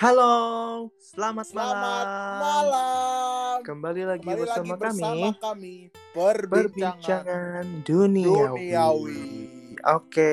[0.00, 2.40] Halo, selamat, Selamat malam.
[2.40, 3.56] malam.
[3.60, 5.74] Kembali lagi Kembali bersama lagi kami bersama kami
[6.16, 8.48] perbincangan perbincangan duniawi.
[8.64, 9.24] duniawi.
[9.92, 10.32] Oke,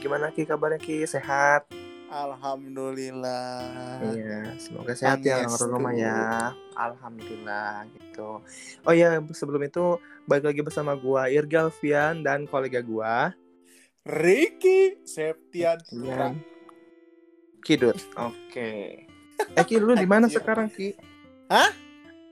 [0.00, 1.04] gimana Ki kabarnya Ki?
[1.04, 1.68] Sehat?
[2.08, 4.00] Alhamdulillah.
[4.16, 6.56] Iya, semoga sehat ya orang rumah ya.
[6.72, 8.40] Alhamdulillah gitu.
[8.88, 13.36] Oh ya, sebelum itu balik lagi bersama gua Irga Alfian dan kolega gua
[14.08, 16.32] Ricky Septian Putra.
[17.62, 17.96] Kidut.
[18.18, 19.06] Oke.
[19.54, 20.94] Eh Ki, lu di mana sekarang Ki?
[21.46, 21.70] Hah?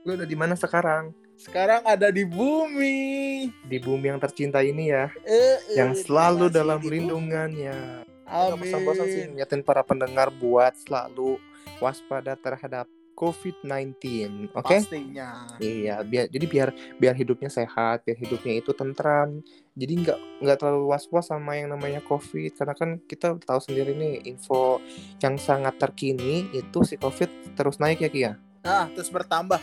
[0.03, 1.15] Lu udah di mana sekarang?
[1.41, 3.49] Sekarang ada di bumi.
[3.65, 8.05] Di bumi yang tercinta ini ya, Eh, eh, yang selalu masih dalam lindungannya.
[8.31, 8.59] Gak Amin.
[8.63, 11.35] bosan-bosan sih ngingetin para pendengar buat selalu
[11.83, 14.49] waspada terhadap COVID-19.
[14.55, 14.81] Oke?
[14.81, 15.45] Pastinya.
[15.61, 19.45] Iya, biar jadi biar biar hidupnya sehat, biar hidupnya itu tentram.
[19.81, 24.29] Jadi nggak nggak terlalu was-was sama yang namanya COVID karena kan kita tahu sendiri nih
[24.29, 24.77] info
[25.25, 28.33] yang sangat terkini itu si COVID terus naik ya Ki ya.
[28.61, 29.57] Nah, terus bertambah.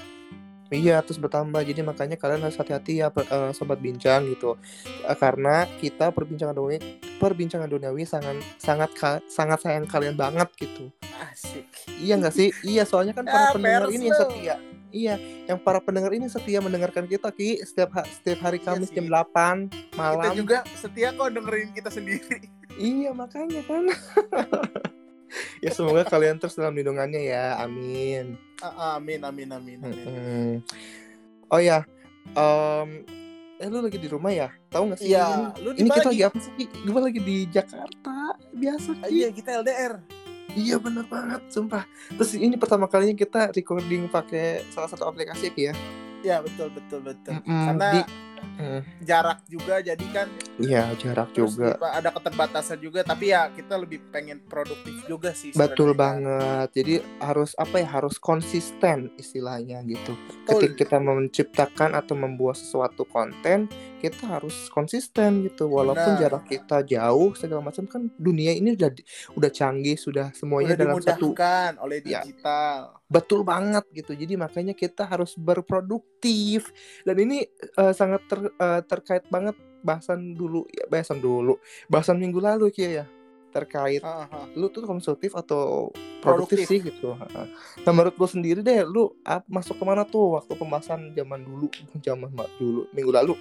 [0.68, 1.64] Iya, terus bertambah.
[1.64, 4.58] Jadi makanya kalian harus hati-hati ya, eh, sobat bincang gitu.
[4.84, 6.76] Eh, karena kita perbincangan duniawi,
[7.16, 8.90] perbincangan duniawi sangat sangat
[9.30, 10.92] sangat sayang kalian banget gitu.
[11.24, 11.64] Asik.
[12.02, 12.52] Iya nggak sih?
[12.66, 14.56] Iya, soalnya kan para Ah, pendengar ini yang setia.
[14.88, 18.88] Iya, yang para pendengar ini setia mendengarkan kita Ki setiap ha- setiap hari Iya Kamis
[18.88, 18.96] sih.
[18.96, 20.24] jam 8 malam.
[20.24, 22.48] Kita juga setia kok dengerin kita sendiri.
[22.78, 23.90] Iya, makanya kan.
[25.64, 27.58] ya semoga kalian terus dalam lindungannya ya.
[27.58, 28.38] Amin.
[28.58, 29.98] Ah, Amin, amin, amin, amin.
[29.98, 30.50] Mm-mm.
[31.48, 31.82] Oh ya,
[32.30, 33.02] em,
[33.56, 34.48] eh lu lagi di rumah ya?
[34.68, 35.10] Tahu nggak sih?
[35.10, 36.22] Iya, ini, lu ini kita lagi?
[36.22, 36.52] apa sih?
[36.86, 38.16] Gue lagi di Jakarta,
[38.52, 38.90] biasa.
[39.02, 39.10] Ki.
[39.10, 39.92] Iya, kita LDR.
[40.56, 41.84] Iya bener banget, sumpah.
[42.08, 45.72] Terus ini pertama kalinya kita recording pakai salah satu aplikasi ya.
[46.24, 47.38] Ya, betul, betul, betul.
[47.38, 48.06] Mm-mm, Karena di-
[48.58, 50.26] Mm, jarak juga jadi kan
[50.58, 51.78] Iya jarak juga.
[51.78, 55.96] ada keterbatasan juga tapi ya kita lebih pengen produktif juga sih Betul sebenarnya.
[55.96, 56.68] banget.
[56.74, 57.88] Jadi harus apa ya?
[57.88, 60.12] Harus konsisten istilahnya gitu.
[60.44, 60.66] Betul.
[60.68, 65.66] Ketika kita menciptakan atau membuat sesuatu konten, kita harus konsisten gitu.
[65.66, 66.22] Walaupun Benar.
[66.22, 68.90] jarak kita jauh segala macam kan dunia ini udah
[69.34, 71.30] udah canggih, sudah semuanya udah dalam satu
[71.78, 72.22] oleh Ya.
[72.22, 74.12] digital betul banget gitu.
[74.12, 76.68] Jadi makanya kita harus berproduktif.
[77.02, 81.56] Dan ini eh, sangat ter- eh, terkait banget bahasan dulu ya, bahasan dulu.
[81.86, 83.06] Bahasan minggu lalu Kia ya.
[83.48, 84.44] Terkait Ah, ah.
[84.52, 85.88] lu tuh konsumtif atau
[86.20, 86.68] produktif, Produktif.
[86.68, 87.16] sih gitu.
[87.16, 91.72] Nah menurut lu sendiri deh, lu ap- masuk ke mana tuh waktu pembahasan zaman dulu,
[91.98, 93.34] zaman ma- dulu minggu lalu?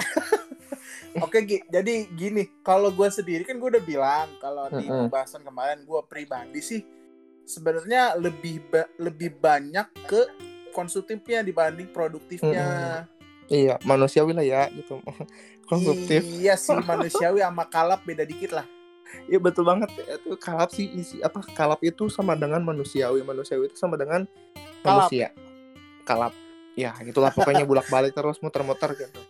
[1.20, 1.60] oke Gi.
[1.66, 6.60] jadi gini kalau gue sendiri kan gue udah bilang kalau di pembahasan kemarin gue pribadi
[6.60, 6.80] sih
[7.42, 10.20] sebenarnya lebih ba- lebih banyak ke
[10.70, 13.04] konsumtifnya dibanding produktifnya
[13.50, 15.02] Iya manusiawi lah ya gitu,
[15.70, 16.22] konsumtif.
[16.22, 18.66] iya sih manusiawi sama kalap beda dikit lah
[19.26, 19.90] Iya betul banget.
[20.06, 24.22] Itu kalap sih isi apa kalap itu sama dengan manusiawi, manusiawi itu sama dengan
[24.86, 25.10] Kalap.
[25.10, 25.34] manusia.
[26.06, 26.32] Kalap.
[26.78, 29.20] Ya gitulah pokoknya bolak-balik terus muter-muter gitu.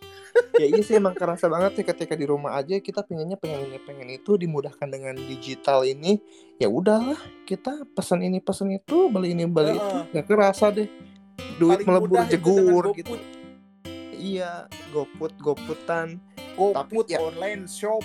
[0.55, 3.79] ya iya sih emang kerasa banget sih ketika di rumah aja kita pengennya pengen ini
[3.83, 6.23] pengen itu dimudahkan dengan digital ini
[6.55, 10.87] ya udahlah kita pesan ini pesan itu beli ini beli itu nggak kerasa deh
[11.59, 13.19] duit Paling melebur jegur gitu
[14.21, 14.51] iya
[14.93, 16.21] goput goputan
[16.53, 18.03] GoPut ya- online shop.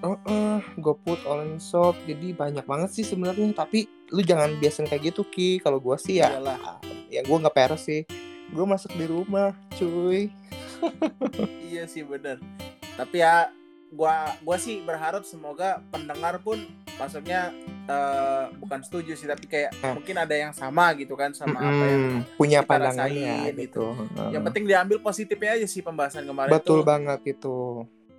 [0.00, 1.92] Heeh, GoPut online shop.
[2.06, 3.50] Jadi banyak banget sih sebenarnya.
[3.52, 5.60] Tapi lu jangan biasain kayak gitu ki.
[5.60, 6.80] Kalau gua sih ya Iyalah.
[7.10, 8.06] ya gua nggak peres sih.
[8.50, 10.30] Gua masuk di rumah cuy.
[11.70, 12.40] Iya sih bener.
[12.96, 13.52] Tapi ya
[13.92, 16.56] gua gua sih berharap semoga pendengar pun
[17.00, 17.40] maksudnya
[17.86, 19.96] eh, bukan setuju sih tapi kayak Ah.
[19.96, 22.04] mungkin ada yang sama gitu kan sama apa yang
[22.36, 24.28] punya kita pandangannya rasain gitu Heeh.
[24.30, 27.56] yang penting diambil positifnya aja sih pembahasan kemarin betul tuh banget itu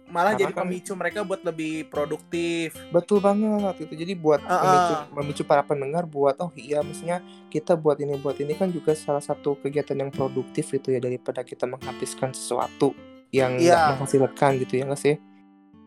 [0.08, 4.59] malah Karena jadi kan- pemicu mereka buat lebih produktif betul banget itu jadi buat Ah,
[4.59, 5.03] memicu, ah.
[5.16, 9.22] memicu para pendengar buat oh iya maksudnya kita buat ini buat ini kan juga salah
[9.22, 12.92] satu kegiatan yang produktif itu ya daripada kita menghabiskan sesuatu
[13.30, 13.96] yang Iya.
[13.96, 15.16] menghasilkan gitu ya nggak sih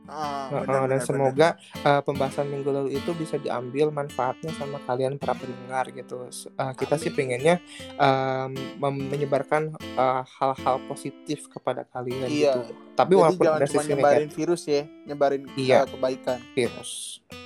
[0.04, 1.48] Ah, Heeh, bener, dan bener, semoga
[1.80, 6.28] uh, pembahasan minggu lalu itu bisa diambil manfaatnya sama kalian para pendengar gitu.
[6.52, 7.16] Uh, kita sih Amin.
[7.16, 7.54] pengennya
[7.96, 8.52] um,
[8.82, 9.62] menyebarkan
[9.94, 12.52] uh, hal-hal positif kepada kalian Iya.
[12.60, 12.76] gitu.
[12.94, 15.76] Tapi Jadi walaupun jangan cuma sisi nyebarin negatif virus ya nyebarin Iya.
[15.76, 16.90] eh, kebaikan virus,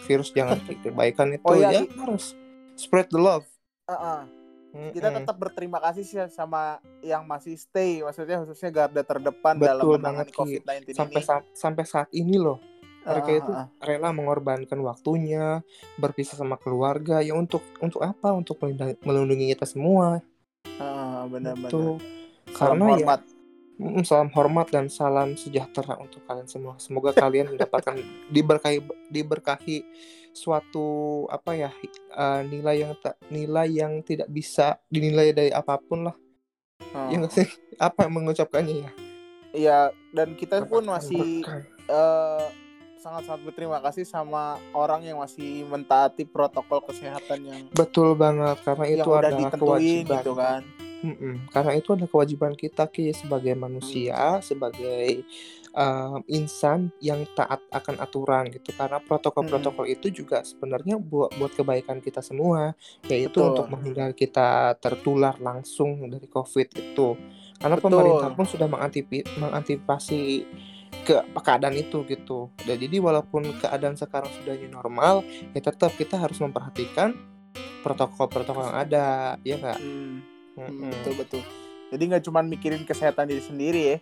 [0.04, 2.34] virus jangan kebaikan itu Oh, iya, ya i- harus
[2.74, 3.46] spread the love.
[3.86, 4.26] Ah.
[4.26, 4.37] kita
[4.68, 4.92] Mm-mm.
[4.92, 10.04] tetap berterima kasih sih sama yang masih stay maksudnya khususnya garda terdepan dalam Betul menangani
[10.04, 10.38] banget, Ki.
[10.38, 12.58] COVID-19 sampai ini saat sampai saat ini loh
[13.08, 15.64] mereka Ah, itu ah, rela mengorbankan waktunya
[15.96, 20.20] berpisah sama keluarga ya untuk untuk apa untuk melindungi, kita semua
[20.76, 21.72] Ah, benar-benar.
[21.72, 21.96] Salam
[22.52, 23.20] Karena ya hormat
[23.78, 26.74] Mm, Salam hormat dan salam sejahtera untuk kalian semua.
[26.82, 27.94] Semoga kalian mendapatkan
[28.34, 29.78] diberkahi diberkahi
[30.38, 31.70] suatu apa ya
[32.14, 36.16] eh, nilai yang tak nilai yang tidak bisa dinilai dari apa pun lah.
[36.94, 37.10] Oh.
[37.10, 37.48] Ya nggak sih?
[37.82, 38.90] Apa yang mengucapkannya ya?
[39.48, 39.78] Iya,
[40.14, 41.42] dan kita pun masih
[41.88, 42.44] eh,
[42.98, 48.98] sangat-sangat berterima kasih sama orang yang masih mentaati protokol kesehatan yang betul banget karena yang
[49.00, 50.18] itu adalah kewajiban.
[50.18, 50.62] gitu kan.
[50.98, 51.46] Mm-mm.
[51.54, 55.22] Karena itu adalah kewajiban kita Ki sebagai manusia, sebagai
[55.74, 58.72] um, insan yang taat akan aturan gitu.
[58.76, 62.72] Karena protokol-protokol itu juga sebenarnya buat buat kebaikan kita semua,
[63.08, 63.48] yaitu Betul.
[63.52, 67.08] untuk menghindari kita tertular langsung dari COVID itu.
[67.58, 67.90] Karena Betul.
[67.90, 70.20] pemerintah pun sudah mengantisipasi
[71.04, 72.52] ke keadaan itu gitu.
[72.62, 77.16] Dan jadi walaupun keadaan sekarang sudah new normal, ya tetap kita harus memperhatikan
[77.80, 79.06] protokol-protokol yang ada,
[79.42, 79.78] ya nggak?
[79.80, 80.20] Hmm,
[80.56, 81.42] hmm, betul betul.
[81.88, 83.98] Jadi nggak cuma mikirin kesehatan diri sendiri ya.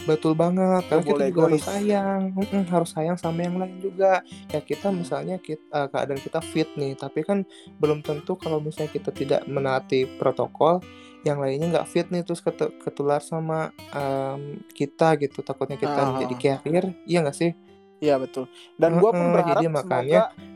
[0.00, 4.24] Betul banget, karena kita juga harus sayang, Mm-mm, harus sayang sama yang lain juga.
[4.48, 7.44] Ya kita misalnya kita, keadaan kita fit nih, tapi kan
[7.76, 10.80] belum tentu kalau misalnya kita tidak menaati protokol,
[11.20, 16.06] yang lainnya nggak fit nih terus ketu- ketular sama em, kita gitu, takutnya kita Ah.
[16.10, 17.52] menjadi carrier, iya nggak sih?
[18.00, 18.48] Iya betul.
[18.74, 20.48] Dan gua pun berharap jadi makanya- semoga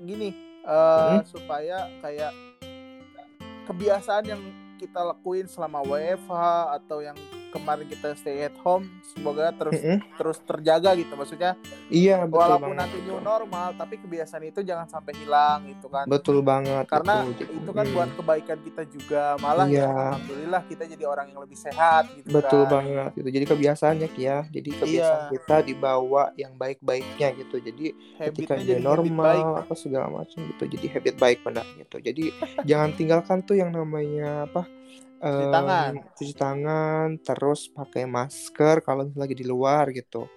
[0.00, 0.28] gini
[0.62, 1.26] eh, Hmm.
[1.26, 2.32] supaya kayak
[3.64, 4.40] kebiasaan yang
[4.76, 6.32] kita lakuin selama WFH
[6.74, 7.16] atau yang
[7.54, 10.02] kemarin kita stay at home semoga terus Mm-mm.
[10.18, 11.54] terus terjaga gitu maksudnya
[11.86, 12.80] Iya betul walaupun banget.
[12.82, 16.84] nanti new normal tapi kebiasaan itu jangan sampai hilang gitu kan Betul banget.
[16.84, 17.46] karena itu.
[17.46, 17.94] itu kan Mm.
[17.94, 19.78] buat kebaikan kita juga malah Iya.
[19.80, 22.72] ya alhamdulillah kita jadi orang yang lebih sehat gitu Betul kan.
[22.74, 23.28] banget gitu.
[23.30, 24.38] Jadi kebiasaannya ya.
[24.46, 25.32] Jadi kebiasaan Iya.
[25.32, 27.56] kita dibawa yang baik-baiknya gitu.
[27.58, 27.86] Jadi
[28.18, 30.64] ketika habitnya jadi baik normal apa segala macam gitu.
[30.66, 31.96] Jadi habit baik benar gitu.
[31.98, 32.24] Jadi
[32.68, 34.64] jangan tinggalkan tuh yang namanya apa?
[35.24, 35.92] Cuci tangan.
[36.12, 40.28] cuci tangan, terus pakai masker kalau lagi di luar gitu.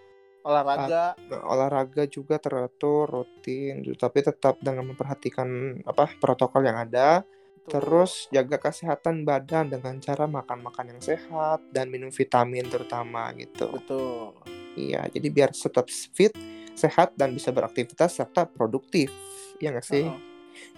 [0.48, 4.00] olahraga Nah, olahraga juga teratur, rutin, gitu.
[4.00, 7.28] tapi tetap dengan memperhatikan apa protokol yang ada.
[7.68, 13.68] Terus jaga kesehatan badan dengan cara makan-makan yang sehat dan minum vitamin terutama gitu.
[13.76, 14.40] betul
[14.80, 16.32] Iya, jadi biar tetap fit,
[16.80, 19.12] sehat dan bisa beraktivitas serta produktif.
[19.60, 20.08] Iya nggak sih?
[20.08, 20.26] Heeh.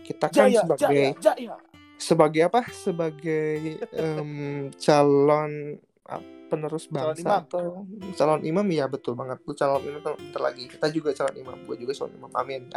[0.01, 1.55] Kita kan jaya sebagai jaya jaya
[1.99, 2.63] sebagai apa?
[2.71, 4.31] Sebagai em,
[4.73, 5.77] calon
[6.49, 7.39] penerus Calon bangsa imam.
[7.45, 7.65] atau
[8.15, 9.37] calon imam ya betul banget.
[9.43, 10.65] Lu calon imam bentar lagi.
[10.65, 11.57] Kita juga calon imam.
[11.63, 12.31] Gue juga calon imam.
[12.33, 12.61] Amin.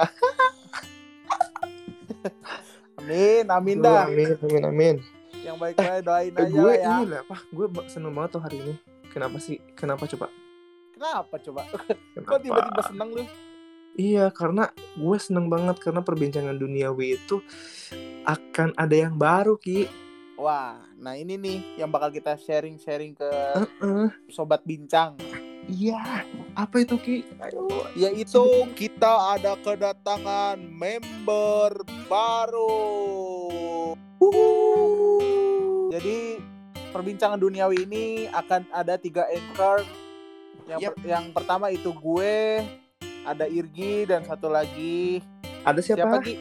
[2.94, 4.96] Amin amin dah Amin, amin, amin.
[5.42, 7.36] yang baik-baik doain Eh, aja gue ya ini lah, apa?
[7.50, 8.74] Gue seneng banget tuh hari ini.
[9.10, 9.58] Kenapa sih?
[9.74, 10.30] Kenapa coba?
[10.92, 11.66] kenapa coba
[12.14, 12.28] Kenapa?
[12.28, 13.24] kok tiba-tiba seneng lu
[13.92, 17.44] Iya, karena gue seneng banget karena perbincangan duniawi itu
[18.24, 19.84] akan ada yang baru, Ki.
[20.32, 24.06] wah nah ini nih yang bakal kita sharing-sharing ke Heeh.
[24.26, 25.14] sobat bincang
[25.62, 27.18] Iya, apa itu, Ki?
[27.38, 27.68] Ayo.
[27.94, 28.42] yaitu
[28.74, 32.74] kita ada kedatangan member baru
[35.88, 36.40] jadi
[36.90, 39.84] perbincangan duniawi ini akan ada tiga anchor
[40.66, 40.94] yang Yap.
[40.94, 42.62] per- yang pertama itu gue
[43.22, 45.22] ada Irgi dan satu lagi
[45.62, 46.00] Ada siapa?
[46.02, 46.34] siapa Gi?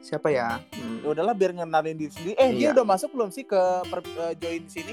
[0.00, 0.60] Siapa ya?
[0.72, 2.34] Hmm, Ya udahlah biar ngenalin diri sendiri.
[2.34, 2.70] Eh, dia Iya.
[2.72, 4.92] udah masuk belum sih ke per, ke join sini?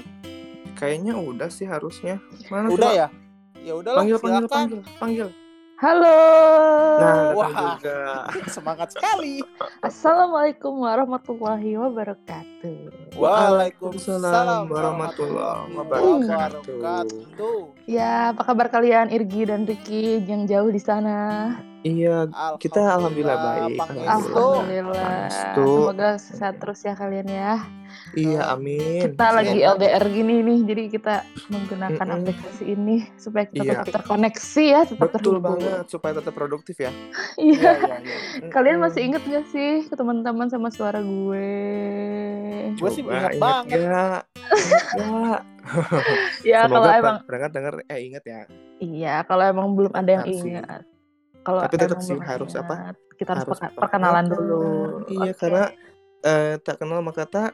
[0.74, 2.20] Kayaknya udah sih harusnya.
[2.46, 2.92] Mana Udah coba?
[2.94, 3.08] ya?
[3.58, 5.28] Ya udahlah, Panggil, panggil, panggil, panggil.
[5.78, 6.18] Halo.
[6.98, 7.50] Nah, Wah.
[7.54, 8.26] juga.
[8.50, 9.46] Semangat sekali.
[9.78, 13.14] Assalamualaikum warahmatullahi wabarakatuh.
[13.14, 16.66] Waalaikumsalam warahmatullahi wabarakatuh.
[16.66, 17.58] wabarakatuh.
[17.86, 21.54] Ya, apa kabar kalian Irgi dan Riki yang jauh di sana?
[21.78, 22.26] Iya,
[22.58, 23.78] Kita alhamdulillah baik.
[23.86, 25.30] Alhamdulillah.
[25.54, 27.54] Semoga sehat terus ya kalian ya.
[28.12, 29.00] iya, amin.
[29.06, 31.14] Kita lagi Semoga- LDR gini nih, jadi kita
[31.48, 32.18] menggunakan Mm-mm.
[32.20, 33.72] aplikasi ini supaya kita Iya.
[33.80, 35.56] tetap terkoneksi ya, tetap Betul terhubung.
[35.56, 36.90] banget supaya tetap produktif ya.
[37.38, 37.72] Iya, Iya.
[37.78, 37.96] iya,
[38.36, 38.50] iya.
[38.50, 41.54] Kalian masih inget gak sih ke teman-teman sama suara gue?
[42.74, 43.78] Gue sih ingat banget.
[46.42, 47.16] Ya Semoga kalau emang
[47.48, 48.40] denger eh ingat ya.
[48.78, 50.50] Iya, kalau emang belum ada yang Harus sih.
[50.50, 50.82] ingat.
[51.40, 52.92] Kalau Tapi tetap sih harus apa?
[53.14, 54.24] Kita harus, Harus perkenalan perkenalan.
[54.28, 54.62] dulu.
[55.08, 55.38] Iya, Oke.
[55.38, 55.64] karena
[56.20, 57.50] eh, tak kenal maka tak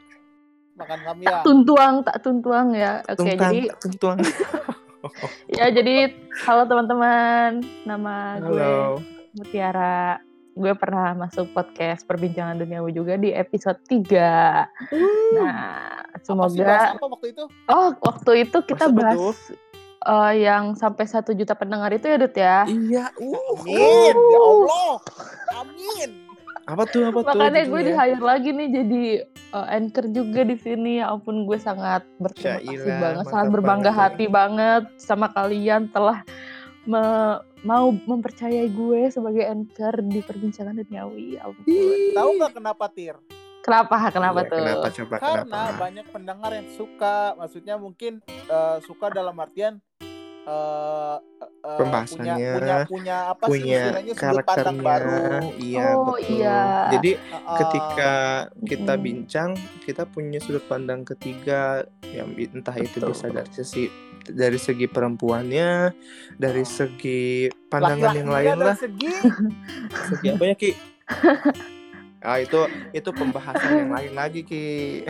[0.75, 1.41] Makan kami tak ya.
[1.41, 2.99] tuntuang, tak tuntuang ya.
[3.01, 4.17] Oke, tungtang, jadi tak tuntuang.
[5.57, 5.95] ya jadi
[6.43, 7.49] halo teman-teman,
[7.83, 8.99] nama gue Halo.
[9.33, 10.19] Mutiara.
[10.51, 14.15] Gue pernah masuk podcast Perbincangan Duniawi juga di episode 3.
[15.35, 17.43] Nah, Apa sih semoga bahas apa waktu itu?
[17.67, 19.35] Oh, waktu itu kita Bahas apa bahas?
[20.05, 22.57] Eh, yang sampai satu juta pendengar itu ya, Dut ya.
[22.69, 23.53] Iya, uh.
[23.61, 24.15] Amin.
[24.15, 24.93] Ya Allah.
[25.59, 26.09] Amin.
[26.65, 27.13] Apa tuh?
[27.13, 27.37] Apa tuh?
[27.37, 28.09] Makanya gue di judulnya?
[28.09, 29.03] hire lagi nih jadi
[29.53, 30.97] uh, anchor juga di sini.
[30.97, 34.01] Ya ampun gue sangat berterima kasih Syailah, banget, sangat mantap berbangga banget ya.
[34.01, 36.25] hati banget sama kalian telah
[36.89, 41.37] me- mau mempercayai gue sebagai anchor di perbincangan duniawi.
[41.37, 41.65] Ya ampun.
[42.17, 43.17] Tahu nggak kenapa Tir?
[43.65, 43.97] Kenapa?
[44.07, 44.59] Kenapa Iya, tuh?
[44.61, 45.73] Kenapa coba Karena kenapa?
[45.81, 49.81] banyak pendengar yang suka, maksudnya mungkin eh, suka dalam artian
[50.45, 53.81] eh, eh, Pembahasannya, punya punya punya apa sih Punya
[54.45, 54.85] pandang karakternya.
[54.85, 55.25] baru.
[55.57, 56.29] Iya, Oh, betul.
[56.31, 56.61] iya.
[56.93, 58.13] Jadi Eh, ketika
[58.61, 59.01] kita Mm.
[59.01, 59.49] bincang,
[59.81, 63.09] kita punya sudut pandang ketiga yang entah itu Betul.
[63.11, 63.83] bisa dari sisi
[64.25, 65.93] dari segi perempuannya,
[66.35, 68.75] dari segi pandangan yang laki-lakinya lain dari lah.
[68.77, 69.13] Segi
[70.07, 70.71] Segi apa ya, Ki?
[72.19, 72.57] Ah, itu
[72.91, 74.65] itu pembahasan yang lain lagi, Ki.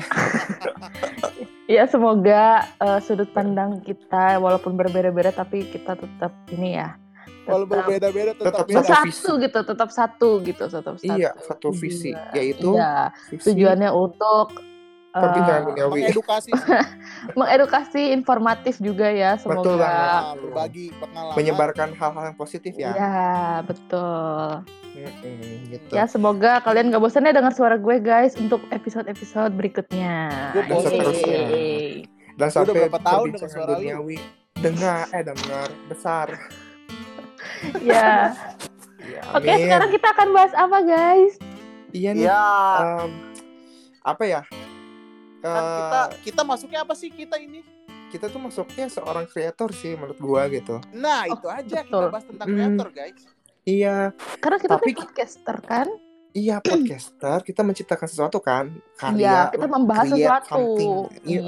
[1.66, 6.94] Ya semoga uh, sudut pandang kita walaupun berbeda-beda tapi kita tetap ini ya.
[7.46, 8.82] kalau tetap berbeda-beda tetap, Tetap beda.
[8.86, 11.18] satu bersatu gitu, tetap satu gitu, tetap satu.
[11.18, 12.30] Iya, satu visi, Iya.
[12.38, 14.62] yaitu Iya, visi tujuannya untuk
[15.18, 15.90] uh.
[15.90, 16.50] Mengedukasi
[17.40, 19.42] mengedukasi, informatif juga ya.
[19.42, 19.66] Semoga.
[19.66, 19.78] Betul
[20.46, 21.34] berbagi pengalaman.
[21.34, 22.94] menyebarkan hal-hal yang positif ya.
[22.94, 23.26] Iya,
[23.66, 24.62] betul.
[24.96, 25.92] Gitu.
[25.92, 30.32] Ya, semoga kalian gak bosan ya dengar suara gue guys untuk episode-episode berikutnya.
[30.52, 30.92] Gue bosan.
[31.12, 32.08] Yeay.
[32.34, 33.76] Dan Udah sampai berapa tahun dengar perbincangan suara lu?
[33.78, 34.18] duniawi
[34.56, 36.28] dengar eh dengar besar.
[37.80, 38.34] Ya.
[39.00, 39.64] Ya, Oke, amin.
[39.64, 41.34] sekarang kita akan bahas apa guys?
[41.92, 42.26] Iya nih.
[42.26, 42.46] Ya,
[43.00, 43.12] em,
[44.02, 44.42] apa ya?
[45.40, 47.62] kan Eh, kita kita masuknya apa sih kita ini?
[48.06, 50.80] kita tuh masuknya seorang kreator sih menurut gua gitu.
[50.92, 52.02] Nah, Oh, itu aja betul.
[52.02, 52.56] kita bahas tentang Hmm.
[52.56, 53.22] kreator, guys.
[53.66, 55.88] Iya, Karena kita Tapi- tuh podcaster kan?
[56.32, 59.38] iya podcaster kita menciptakan sesuatu kan Iya, karya.
[59.50, 60.50] kita membahas sesuatu.
[60.52, 60.94] something.
[61.24, 61.42] Iya,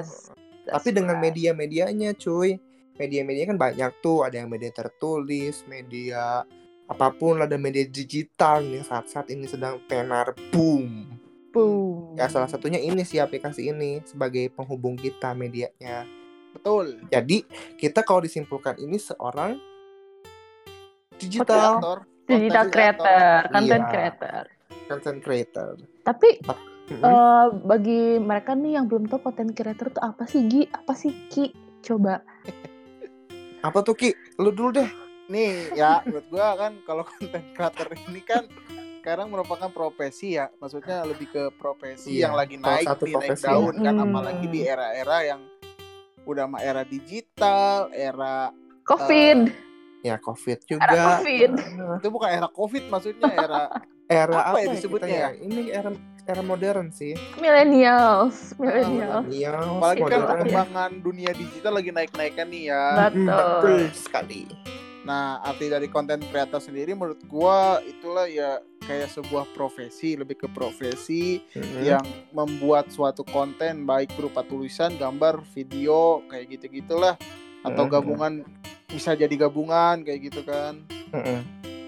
[0.00, 0.32] Yes.
[0.64, 1.24] Tapi That's dengan right.
[1.26, 2.56] media-medianya cuy.
[2.94, 6.42] Media-media kan banyak tuh, ada yang media tertulis, media
[6.84, 11.04] apa pun ada media digital nih saat-saat ini sedang tenar boom.
[11.50, 12.14] Boom.
[12.14, 16.04] Ya salah satunya ini sih aplikasi ini sebagai penghubung kita medianya.
[16.50, 17.00] Betul.
[17.06, 17.44] Jadi
[17.76, 19.56] kita kalau disimpulkan ini seorang
[21.18, 21.44] digital
[21.76, 23.90] Kreator, digital content creator, content Iya.
[23.90, 24.42] creator.
[24.88, 25.70] content creator.
[26.00, 26.28] Tapi
[26.88, 27.04] Mhm.
[27.04, 30.62] eh, bagi mereka nih yang belum tahu content creator itu apa sih Gi?
[30.66, 31.52] Apa sih Ki?
[31.78, 32.24] Coba.
[33.60, 34.10] Apa tuh Ki?
[34.38, 34.88] Lu dulu deh.
[35.28, 38.48] Nih ya, menurut gua kan kalau konten creator ini kan
[38.98, 40.48] sekarang merupakan profesi ya.
[40.56, 44.04] Maksudnya lebih ke profesi Iya, yang lagi naik satu nih, naik daun kan Hmm.
[44.08, 45.40] apalagi di era-era yang
[46.24, 48.48] udah mah era digital, era
[48.84, 49.67] Covid.
[50.00, 51.02] Ya COVID Era juga.
[51.18, 51.50] Covid.
[51.98, 53.62] itu bukan era Covid maksudnya era
[54.08, 55.30] Era Apa apa, ya ya disebutnya ya?
[55.36, 55.90] Ini era
[56.24, 57.12] era modern sih.
[57.36, 58.56] Millennials.
[58.56, 59.28] Millennials.
[59.28, 62.84] Iya, apalagi kan perkembangan dunia digital lagi naik-naikan nih ya.
[63.04, 63.28] Betul.
[63.28, 64.42] betul sekali.
[65.04, 70.48] Nah, arti dari konten creator sendiri menurut gua itulah ya kayak sebuah profesi, lebih ke
[70.48, 71.80] profesi Mhm.
[71.84, 77.12] yang membuat suatu konten baik berupa tulisan, gambar, video kayak gitu-gitulah
[77.60, 77.90] atau Mhm.
[77.90, 78.32] gabungan
[78.86, 80.80] bisa jadi gabungan kayak gitu kan.
[81.10, 81.38] Mhm.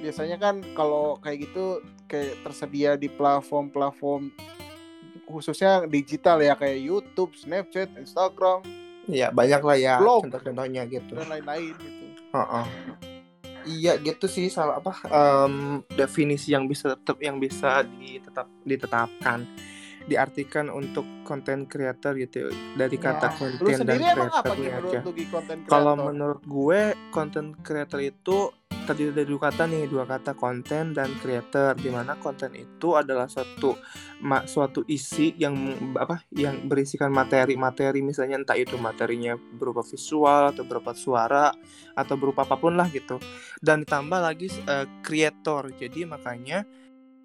[0.00, 4.33] Biasanya kan kalau kayak gitu kayak tersedia di platform-platform
[5.25, 8.67] khususnya digital ya kayak YouTube, Snapchat, Instagram
[9.07, 10.27] Iya banyak lah ya Blog.
[10.27, 11.15] contoh-contohnya gitu.
[11.15, 12.05] dan lain-lain gitu.
[12.31, 12.67] Heeh.
[13.62, 19.45] Iya gitu sih salah apa em, definisi yang bisa tetap yang bisa ditetap ditetapkan
[20.02, 23.04] diartikan untuk konten creator gitu dari Ya.
[23.07, 25.00] kata Lu konten dan sendiri emang apa creatornya menurut aja.
[25.00, 25.12] lu?
[25.66, 28.38] Kalau menurut gue konten creator itu
[28.80, 33.28] terdiri dari dua kata nih dua kata konten dan creator di mana konten itu adalah
[33.28, 33.76] suatu
[34.19, 35.54] ma- suatu isi yang
[35.95, 41.54] apa yang berisikan materi-materi misalnya entah itu materinya berupa visual atau berupa suara
[41.92, 43.21] atau berupa apa pun lah gitu
[43.59, 46.64] dan ditambah lagi eh, creator jadi makanya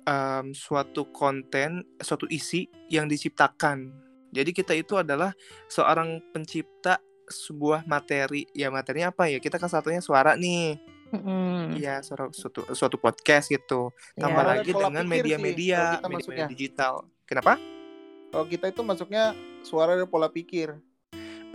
[0.05, 5.31] em, suatu konten suatu isi yang diciptakan jadi kita itu adalah
[5.71, 10.75] seorang pencipta sebuah materi ya materinya apa ya kita kan satunya suara nih.
[11.79, 13.95] Iya, suara suatu suatu podcast gitu.
[14.19, 14.27] Ya.
[14.27, 17.07] Tambah Suara lagi pola dengan media-media, media-media digital.
[17.23, 17.55] Kenapa?
[18.35, 19.31] Kalau kita itu masuknya
[19.63, 20.75] suara dan pola pikir.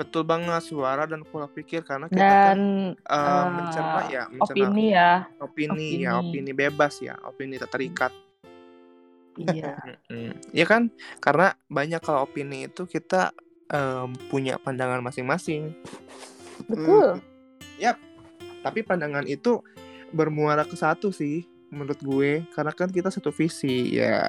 [0.00, 2.58] Betul banget suara dan pola pikir karena kita Dan kan
[3.04, 5.10] eh, eh, mencerna ya, mencerna opini ya.
[5.44, 6.40] opini, ya, opini.
[6.40, 8.29] opini bebas ya, opini tak terikat.
[9.38, 9.78] Iya.
[10.10, 10.30] Mm-mm.
[10.50, 10.90] Ya kan?
[11.22, 13.30] Karena banyak kalau opini itu kita
[13.70, 15.74] em, punya pandangan masing-masing.
[16.66, 17.20] Betul.
[18.60, 19.64] Tapi pandangan itu
[20.12, 24.28] bermuara ke satu sih menurut gue karena kan kita satu visi ya.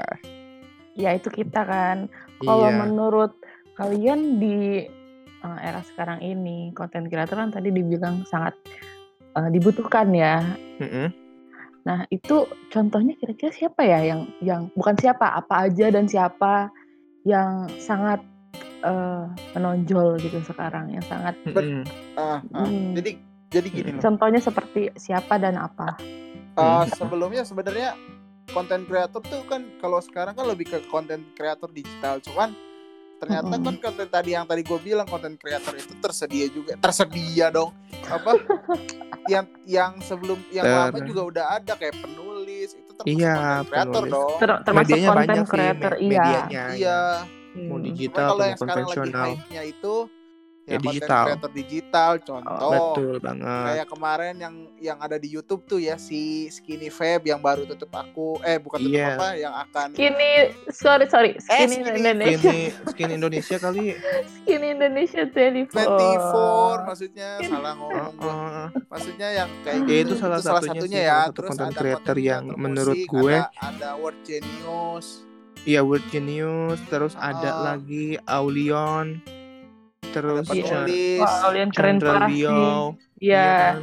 [0.95, 2.07] Ya itu kita kan.
[2.41, 2.79] Kalau iya.
[2.85, 3.33] menurut
[3.75, 4.85] kalian di
[5.41, 8.55] uh, era sekarang ini konten creator kan tadi dibilang sangat
[9.35, 10.43] uh, dibutuhkan ya.
[10.79, 11.11] Mm-mm.
[11.81, 16.69] Nah, itu contohnya kira-kira siapa ya yang yang bukan siapa, apa aja dan siapa
[17.25, 18.21] yang sangat
[18.85, 19.25] uh,
[19.57, 21.33] menonjol gitu sekarang, yang sangat.
[22.17, 22.65] Ah, ah.
[22.69, 22.93] Hmm.
[22.93, 23.17] Jadi
[23.51, 24.01] jadi gini loh.
[24.01, 25.97] contohnya seperti siapa dan apa.
[26.55, 26.91] Uh, Hmm.
[26.93, 27.95] sebelumnya sebenarnya
[28.51, 32.51] konten kreator tuh kan kalau sekarang kan lebih ke konten kreator digital cuman
[33.23, 33.63] ternyata Mm-mm.
[33.63, 37.71] kan konten tadi yang tadi gue bilang konten kreator itu tersedia juga tersedia dong
[38.09, 38.35] apa
[39.31, 43.65] yang yang sebelum yang Ter- lama juga udah ada kayak penulis itu termasuk Iya, konten
[43.65, 45.47] kreator dong Ter- termasuk Medianya konten me-
[45.97, 46.11] iya.
[46.11, 46.63] medianya.
[46.75, 47.01] iya
[47.51, 47.83] Mau Hmm.
[47.83, 49.95] digital Cuman kalau yang sekarang lagi hype-nya itu
[50.63, 51.23] Ya, ya konten digital.
[51.25, 53.65] kreator digital contoh Betul banget.
[53.65, 57.89] kayak kemarin yang yang ada di YouTube tuh ya si Skinny Fab yang baru tutup
[57.91, 59.17] aku eh bukan tutup Iya.
[59.17, 60.31] apa yang akan Skinny,
[60.69, 63.85] sorry sorry, Skinny Skinny- Indonesia, Skin, skin Indonesia kali.
[64.37, 65.65] Skinny Indonesia 24.
[65.73, 68.29] 24 maksudnya salah ngomong gua.
[68.31, 68.65] Heeh.
[68.87, 71.79] maksudnya yang kayak Ya, gitu itu salah satunya sih, ya salah satu terus content ada
[71.81, 75.07] creator yang creator menurut musik, gue ada, ada Word Genius
[75.61, 77.61] Iya, Word Genius, terus ada Ah.
[77.67, 79.21] lagi Aulion,
[80.11, 80.55] terus ada.
[80.61, 82.43] Chan- penulis Wah, kalian keren Chandra parah sih.
[83.21, 83.47] Iya.
[83.71, 83.75] kan?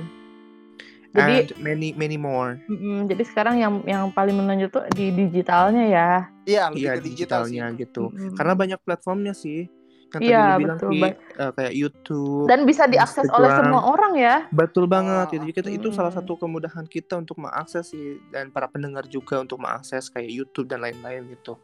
[1.08, 2.60] Jadi and many many more.
[2.62, 6.10] mm, jadi sekarang yang yang paling menonjol tuh di digitalnya ya.
[6.44, 8.02] iya lebih Iya ke digital sih digitalnya gitu.
[8.10, 8.34] Mm.
[8.34, 9.72] Karena banyak platformnya sih.
[10.08, 11.14] Yang tadi Iya, bilang betul, Ki, Bang.
[11.34, 12.46] eh, kayak YouTube.
[12.46, 13.60] Dan bisa diakses oleh Instagram.
[13.62, 14.36] semua orang ya.
[14.50, 15.26] Betul banget.
[15.26, 15.96] Ah, Jadi kita itu mm.
[15.96, 20.64] salah satu kemudahan kita untuk mengakses sih dan para pendengar juga untuk mengakses kayak YouTube
[20.66, 21.56] dan lain-lain gitu.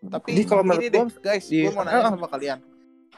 [0.00, 2.58] tapi Jadi kalau menurut ini deh gua, guys di- gue mau nanya sama kalian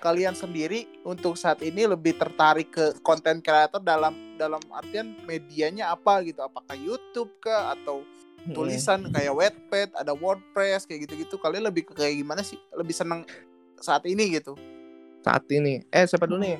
[0.01, 6.25] kalian sendiri untuk saat ini lebih tertarik ke konten kreator dalam dalam artian medianya apa
[6.25, 8.03] gitu apakah YouTube kah atau
[8.41, 8.57] Hmm.
[8.57, 11.37] tulisan kayak Wattpad, ada WordPress kayak gitu-gitu.
[11.37, 12.57] Kalian lebih ke kayak gimana sih?
[12.73, 13.29] Lebih seneng
[13.77, 14.57] saat ini gitu.
[15.21, 15.85] saat ini.
[15.93, 16.57] Eh siapa dulu nih?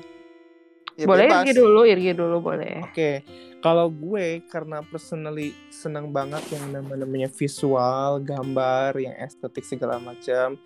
[0.93, 1.41] Ya boleh bebas.
[1.41, 2.85] Irgi dulu, Irgi dulu boleh.
[2.85, 3.25] Oke,
[3.57, 10.61] kalau gue karena personally senang banget yang nama namanya visual, gambar, yang estetik segala macam.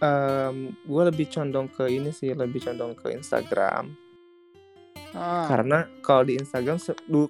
[0.00, 3.92] Em, gue lebih condong ke ini sih, lebih condong ke Instagram.
[5.10, 6.78] Ah, Karena kalau di Instagram,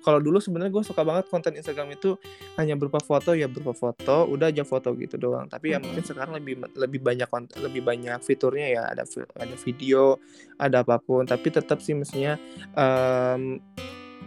[0.05, 2.13] kalau dulu sebenarnya gue suka banget konten Instagram itu
[2.61, 5.49] hanya berupa foto ya berupa foto, udah aja foto gitu doang.
[5.49, 5.89] Tapi ya Mhm.
[5.89, 9.09] mungkin sekarang lebih lebih banyak konten, lebih banyak fiturnya ya ada
[9.41, 10.21] ada video,
[10.61, 11.25] ada apa pun.
[11.25, 12.37] Tapi tetap sih mestinya
[12.77, 13.65] em,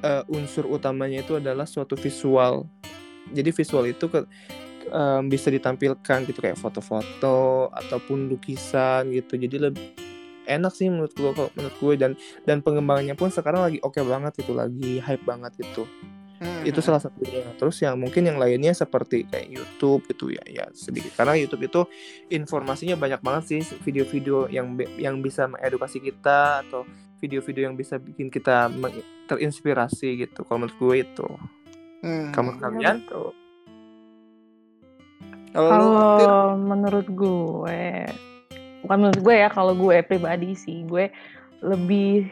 [0.02, 2.66] eh, unsur utamanya itu adalah suatu visual.
[3.30, 4.26] Jadi visual itu ke,
[4.90, 9.40] em, bisa ditampilkan gitu kayak foto-foto ataupun lukisan gitu.
[9.40, 9.86] Jadi lebih
[10.44, 12.12] enak sih menurut gue menurut gue dan
[12.44, 15.88] dan pengembangannya pun sekarang lagi oke banget itu lagi hype banget gitu
[16.44, 16.84] hmm, itu hmm.
[16.84, 21.40] salah satunya terus yang mungkin yang lainnya seperti kayak YouTube gitu ya ya sedikit karena
[21.40, 21.82] YouTube itu
[22.28, 26.84] informasinya banyak banget sih video-video yang yang bisa mengedukasi kita atau
[27.24, 28.68] video-video yang bisa bikin kita
[29.32, 31.28] terinspirasi gitu kalau menurut gue itu
[32.04, 32.36] Hmm.
[32.36, 33.32] kamu Iya, kalian betul.
[35.54, 38.10] Kalau menurut gue,
[38.84, 41.14] bukan menurut gue ya, kalau gue pribadi sih, gue
[41.62, 42.26] lebih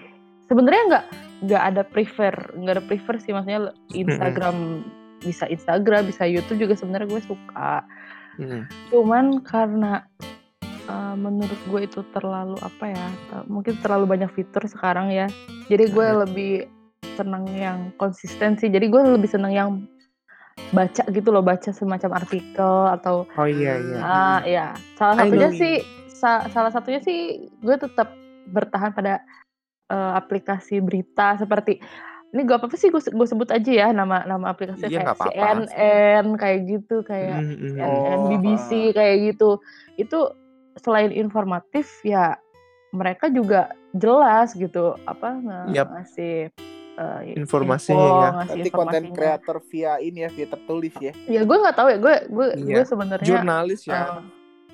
[0.49, 1.05] sebenarnya nggak
[1.41, 4.85] nggak ada prefer, nggak ada prefer sih, maksudnya Instagram
[5.21, 7.85] bisa Instagram, bisa YouTube juga sebenarnya gue suka.
[8.41, 8.65] Hmm.
[8.89, 10.01] Cuman karena
[10.89, 13.07] uh, menurut gue itu terlalu apa ya,
[13.45, 15.29] mungkin terlalu banyak fitur sekarang ya.
[15.69, 16.25] Jadi gue Hmm.
[16.25, 16.53] lebih
[17.15, 18.71] senang yang konsisten sih.
[18.71, 19.69] Jadi gue lebih senang yang
[20.69, 24.65] baca gitu loh, baca semacam artikel atau oh iya iya ah ya.
[24.95, 25.73] Salah satunya sih
[26.07, 27.19] sa- salah satunya sih
[27.59, 28.13] gue tetap
[28.47, 29.25] bertahan pada
[29.89, 31.81] uh, aplikasi berita seperti
[32.31, 35.17] ini gue apa sih gue, gue sebut aja ya nama nama aplikasi Iya, kayak nggak
[35.19, 35.67] apa-apa.
[35.67, 37.75] CNN kayak gitu kayak Hmm, hmm, hmm.
[37.75, 38.83] CNN, Oh, BBC ah.
[38.95, 39.49] kayak gitu.
[39.99, 40.19] Itu
[40.79, 42.39] selain informatif ya
[42.95, 45.35] mereka juga jelas gitu apa
[45.75, 45.91] Yap.
[45.91, 46.47] ngasih
[47.01, 48.29] uh, Informasinya info, ya.
[48.37, 51.13] ngasih Berarti konten kreator via ini ya, via tertulis ya.
[51.25, 52.75] Ya gue nggak tahu ya gue gue Iya.
[52.77, 54.21] gue sebenarnya jurnalis ya uh,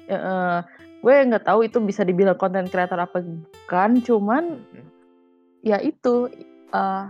[0.06, 0.60] ya, uh,
[1.00, 4.44] gue nggak tahu itu bisa dibilang konten kreator apa bukan cuman
[4.76, 4.88] Hmm.
[5.64, 6.28] ya itu
[6.72, 7.08] uh,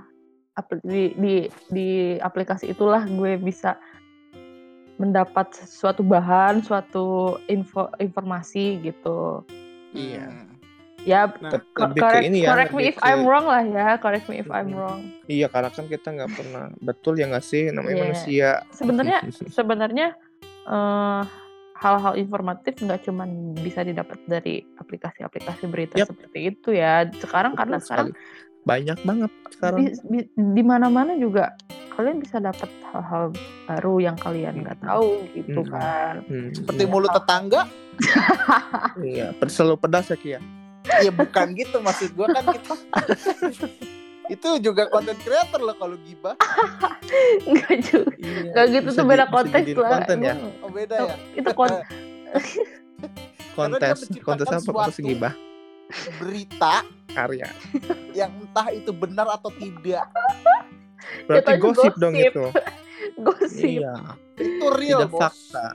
[0.81, 1.35] di, di
[1.69, 3.77] di aplikasi itulah gue bisa
[4.97, 9.45] mendapat suatu bahan suatu info informasi gitu
[9.93, 10.46] Iya.
[11.07, 11.13] Hmm.
[11.13, 13.87] ya Nah, lebih ke correct, ini ya, correct me if I'm ke- wrong lah ya
[13.95, 17.63] correct me if I'm wrong Iya, karena kan kita nggak pernah betul ya nggak sih
[17.69, 18.03] namanya Iya.
[18.03, 18.49] manusia.
[18.69, 19.19] sebenarnya
[19.57, 20.07] sebenarnya
[20.65, 21.21] eh,
[21.77, 23.23] hal-hal informatif nggak cuma
[23.55, 26.09] bisa didapat dari aplikasi-aplikasi berita Yap.
[26.09, 28.65] seperti itu ya sekarang Betul karena sekarang sekali.
[28.65, 29.77] banyak banget sekarang.
[29.77, 31.55] di, di- di mana-mana juga
[31.93, 33.31] kalian bisa dapat hal-hal
[33.65, 35.71] baru yang kalian nggak tahu gitu Mm-mm.
[35.71, 36.91] kan Hmm, Seperti iya.
[36.91, 37.61] mulut tetangga,
[38.99, 40.39] Iya, selalu pedas ya Kia.
[41.03, 42.73] Ya bukan gitu maksud gua kan kita
[44.33, 46.35] itu juga konten creator loh kalau gibah.
[47.47, 48.11] Enggak juga.
[48.19, 49.87] Iya, Enggak gitu bisa tuh beda konteks lah.
[49.87, 50.33] konten ya?
[50.59, 51.15] Oh beda ya?
[51.31, 51.71] Itu kon
[53.55, 55.33] Karena dia kontes apa kontes gibah?
[56.19, 56.83] berita
[57.15, 57.47] karya.
[58.11, 60.03] yang entah itu benar atau tidak.
[61.23, 62.27] Berarti Jatuhnya gosip dong gosip.
[62.27, 62.45] itu
[63.23, 63.63] gosip.
[63.79, 63.95] iya.
[64.35, 65.21] Itu real tidak bos.
[65.23, 65.67] fakta.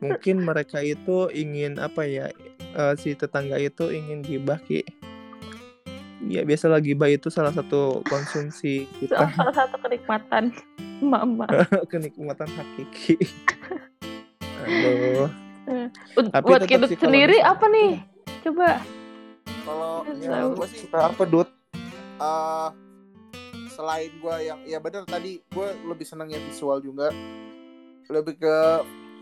[0.00, 2.32] Mungkin mereka itu ingin apa ya
[2.76, 4.84] eh, si tetangga itu ingin gibah ki.
[6.26, 9.30] Ya biasalah gibah itu salah satu konsumsi kita.
[9.36, 10.52] Salah satu kenikmatan
[11.00, 11.46] mama.
[11.92, 13.16] kenikmatan hakiki.
[14.64, 15.28] Aduh.
[15.66, 17.90] Buat Tapi buat kalau sendiri apa nih?
[18.46, 18.80] Coba.
[19.66, 21.50] kalau kalau gue sih suka apa dut?
[22.16, 22.70] eh
[23.74, 27.12] selain gue yang ya bener tadi gue lebih seneng yang visual juga.
[28.06, 28.56] Lebih ke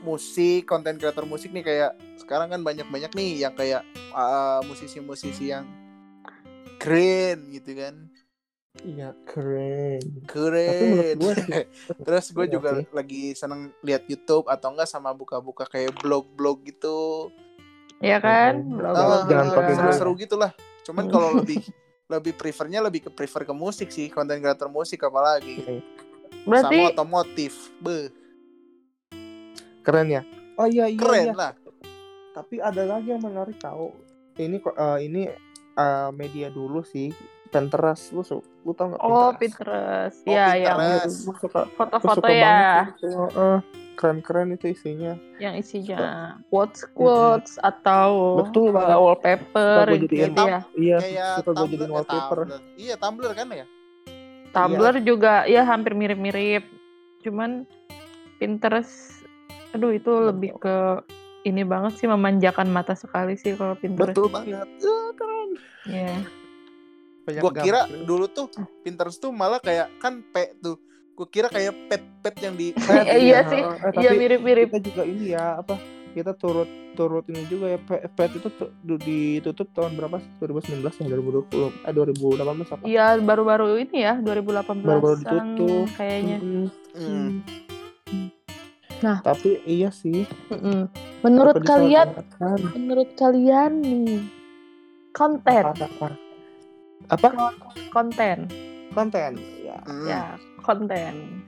[0.04, 3.80] musik konten kreator musik nih kayak sekarang kan banyak banyak nih yang kayak
[4.12, 5.64] eh, musisi-musisi yang
[6.76, 7.94] keren gitu kan.
[8.76, 10.02] Iya keren.
[10.26, 10.68] Keren.
[10.68, 11.66] Tapi menurut gua sih-
[12.04, 12.86] terus gue Iya juga sih.
[12.90, 17.30] lagi seneng lihat YouTube atau enggak sama buka-buka kayak blog-blog gitu.
[17.98, 18.58] Ya kan?
[18.66, 19.56] Blog- blog jangan juga.
[19.56, 19.78] pakai gua.
[19.80, 20.50] seru-seru gitulah.
[20.82, 21.62] Cuman kalau lebih
[22.04, 25.56] lebih prefernya lebih ke prefer ke musik sih konten kreator musik apalagi.
[25.56, 25.80] Iya,
[26.44, 28.10] Berarti sama otomotif beh
[29.84, 30.22] keren ya
[30.56, 31.34] oh iya iya keren iya.
[31.36, 31.52] lah
[32.34, 33.94] tapi ada lagi yang menarik tahu
[34.40, 35.22] ini kok eh, ini
[35.78, 37.14] eh, media dulu sih
[37.54, 39.38] Pinterest lu su lu tau nggak Oh, Pinterest?
[39.38, 40.18] Pinterest.
[40.26, 41.22] Oh, ya, yang Pinterest.
[41.22, 42.90] Gua suka gua foto-foto suka ya.
[42.98, 43.58] Eh,
[43.94, 48.98] keren-keren itu isinya yang isinya quotes quotes atau Betul uh, banget.
[48.98, 50.60] wallpaper gua jadiin gitu ya.
[50.74, 52.60] iya kayak suka gue Tumblr, jadiin eh, wallpaper Tumblr.
[52.74, 53.66] iya Tumblr kan ya
[54.54, 56.62] Tumblr juga ya hampir mirip-mirip.
[57.26, 57.66] Cuman
[58.38, 59.13] Pinterest
[59.74, 61.02] aduh itu lebih ke
[61.42, 64.14] ini banget sih memanjakan mata sekali sih kalau Pinterest.
[64.14, 65.50] betul banget Eh, keren
[65.84, 66.14] Ya.
[67.24, 68.04] Banyak gue kira gambar.
[68.04, 68.46] dulu tuh
[68.80, 70.78] Pinterest tuh malah kayak kan pet tuh
[71.12, 73.60] gue kira kayak pet-pet yang di Pet, Iya sih.
[73.60, 74.66] eh, Iya mirip-mirip.
[74.68, 75.76] kita juga ini ya apa
[76.10, 80.78] kita turut turut ini juga ya pet, pet itu tuh ditutup tahun berapa sih 2019
[80.96, 81.50] ya 2020
[81.82, 82.38] eh 2018
[82.70, 85.86] apa Iya baru-baru ini ya 2018 Baru-baru ditutup.
[85.92, 86.38] kayaknya.
[86.38, 86.70] Mm-mm.
[86.94, 87.30] Hmm.
[89.04, 89.20] Nah.
[89.20, 90.24] tapi iya sih.
[90.48, 90.88] Mm-mm.
[91.20, 92.08] Menurut Apa kalian,
[92.72, 94.24] menurut kalian nih
[95.12, 96.08] konten, apa apa?
[97.12, 97.28] Apa?
[97.92, 98.48] Konten,
[98.96, 99.76] konten ya.
[99.84, 100.08] Hmm.
[100.08, 100.24] ya
[100.64, 101.44] konten,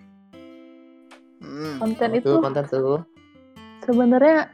[1.40, 1.76] Hmm.
[1.80, 3.00] konten itu tuh konten tuh?
[3.84, 4.52] sebenarnya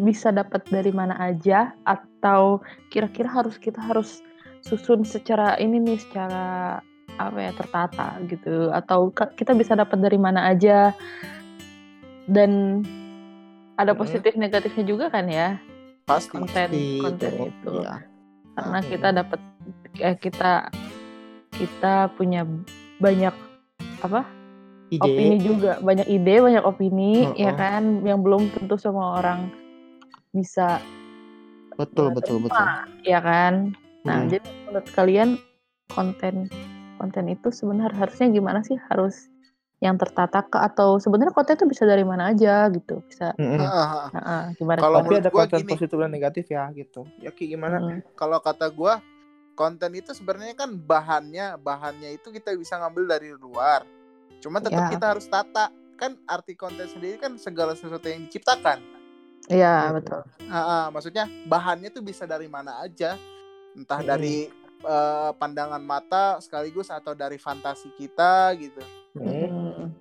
[0.00, 4.24] bisa dapat dari mana aja atau kira-kira harus kita harus
[4.64, 6.78] susun secara ini nih secara
[7.20, 8.72] apa ya tertata gitu.
[8.72, 10.96] Atau kita bisa dapat dari mana aja
[12.30, 12.82] dan
[13.80, 14.02] ada Mm-mm.
[14.04, 15.58] positif negatifnya juga kan ya
[16.06, 18.02] pasti konten konten itu iya.
[18.58, 18.90] karena Mm-mm.
[18.90, 19.40] kita dapat
[19.98, 20.52] eh, kita
[21.56, 22.46] kita punya
[22.98, 23.34] banyak
[24.02, 24.26] apa
[24.92, 27.48] ide opini juga banyak ide banyak opini Heeh.
[27.48, 29.48] ya kan yang belum tentu semua orang
[30.36, 30.82] bisa
[31.80, 32.66] betul betul betul
[33.06, 34.34] ya kan nah Hmm.
[34.34, 35.30] jadi menurut kalian
[35.94, 36.50] konten
[36.98, 39.31] konten itu sebenarnya harusnya gimana sih harus
[39.82, 44.06] yang tertata ke atau sebenarnya konten itu bisa dari mana aja gitu bisa ah, ah.
[44.08, 45.70] nah, ah, gimana Kalau tapi ada konten gini.
[45.74, 47.98] positif dan negatif ya gitu ya Ki gimana Hmm.
[48.14, 48.94] kalau kata gue
[49.52, 53.82] konten itu sebenarnya kan bahannya bahannya itu kita bisa ngambil dari luar
[54.38, 54.90] cuma tetap Ya.
[54.92, 58.78] kita harus tata kan arti konten sendiri kan segala sesuatu yang diciptakan
[59.44, 59.94] Iya Gitu.
[59.98, 63.18] betul Ah, ah, maksudnya bahannya tuh bisa dari mana aja
[63.72, 64.06] entah Hmm.
[64.08, 64.46] dari
[64.80, 69.01] eh, pandangan mata sekaligus atau dari fantasi kita gitu Mm.
[69.12, 69.92] Hmm.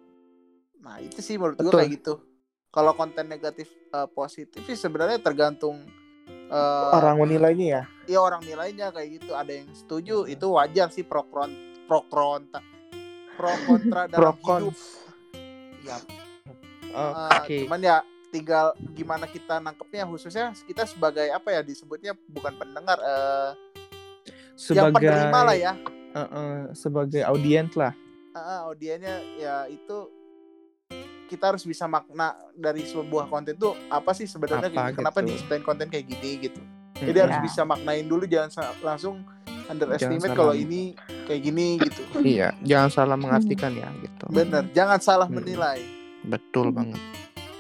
[0.82, 2.24] nah itu sih menurut gue kayak gitu.
[2.72, 5.84] Kalau konten negatif eh, positif sih sebenarnya tergantung
[6.30, 7.84] eh, orang menilainya ya?
[8.08, 9.36] Ya orang nilainya kayak gitu.
[9.36, 11.52] Ada yang setuju itu wajar sih pro kron
[11.86, 12.64] pro kontra
[13.36, 14.48] pro kontra pro dalam hidup.
[14.48, 14.80] cons.
[15.84, 15.98] Ya.
[17.36, 17.56] Oke.
[17.56, 17.98] Eh, cuman ya
[18.32, 23.60] tinggal gimana kita nangkepnya khususnya kita sebagai apa ya disebutnya bukan pendengar yang
[24.56, 25.74] sebagai penerima lah ya.
[26.12, 27.92] Eh, eh, sebagai audiens lah
[28.32, 30.08] Ah, audiennya ya itu
[31.28, 35.28] kita harus bisa makna dari sebuah konten tuh apa sih sebenarnya Apa kenapa gitu.
[35.30, 36.62] diciptain konten kayak gini gitu
[36.98, 37.24] jadi Mm-mm.
[37.24, 37.44] harus Ya.
[37.44, 39.24] bisa maknain dulu jangan langsung
[39.68, 45.28] underestimate kalau ini kayak gini gitu iya jangan salah mengartikan ya gitu bener jangan salah
[45.28, 45.40] Hmm.
[45.40, 45.80] menilai
[46.24, 47.00] betul banget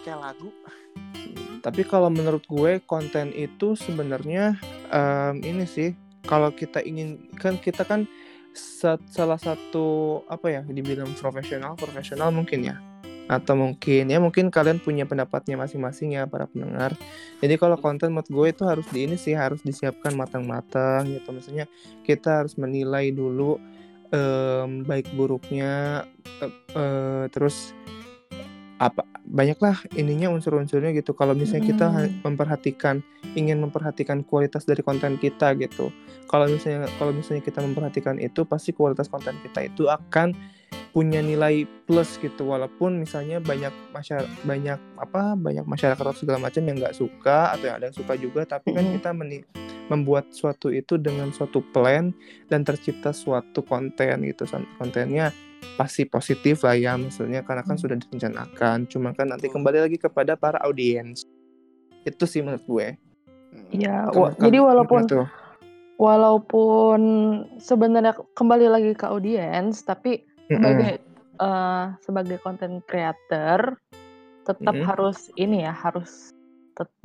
[0.03, 0.51] kayak lagu
[1.59, 4.55] tapi kalau menurut gue konten itu sebenarnya
[4.87, 8.03] em, ini sih kalau kita ingin kan kita kan
[9.07, 12.77] salah satu apa ya dibilang profesional profesional mungkin ya.
[13.31, 16.91] Atau mungkin ya mungkin kalian punya pendapatnya masing-masing ya para pendengar.
[17.39, 21.31] Jadi kalau konten menurut gue itu harus di ini sih harus disiapkan matang-matang gitu.
[21.31, 21.65] Maksudnya
[22.03, 23.55] kita harus menilai dulu
[24.11, 26.03] em, baik buruknya
[26.43, 27.71] eh, eh, terus
[28.81, 32.09] apa banyaklah ininya unsur-unsurnya gitu kalau misalnya kita Hmm.
[32.23, 32.95] memperhatikan
[33.33, 35.93] ingin memperhatikan kualitas dari konten kita gitu
[36.25, 40.33] kalau misalnya kalau misalnya kita memperhatikan itu pasti kualitas konten kita itu akan
[40.91, 46.59] punya nilai plus gitu walaupun misalnya banyak masyarakat banyak apa banyak masyarakat atau segala macam
[46.61, 48.93] yang nggak suka atau yang ada yang suka juga tapi kan Mm.
[48.99, 49.47] kita meni-
[49.87, 52.11] membuat suatu itu dengan suatu plan
[52.47, 54.43] dan tercipta suatu konten gitu
[54.77, 55.31] kontennya
[55.79, 57.81] pasti positif lah ya maksudnya karena kan Hmm.
[57.81, 61.25] sudah direncanakan cuma kan nanti kembali lagi kepada para audiens
[62.05, 62.87] itu sih menurut gue
[63.71, 65.27] Ya, wa- jadi kalian walaupun tuh?
[65.99, 67.01] walaupun
[67.59, 71.03] sebenarnya kembali lagi ke audiens, tapi sebagai
[71.41, 73.75] eh, sebagai content creator
[74.47, 74.87] tetap Mm-mm.
[74.87, 76.31] harus ini ya, harus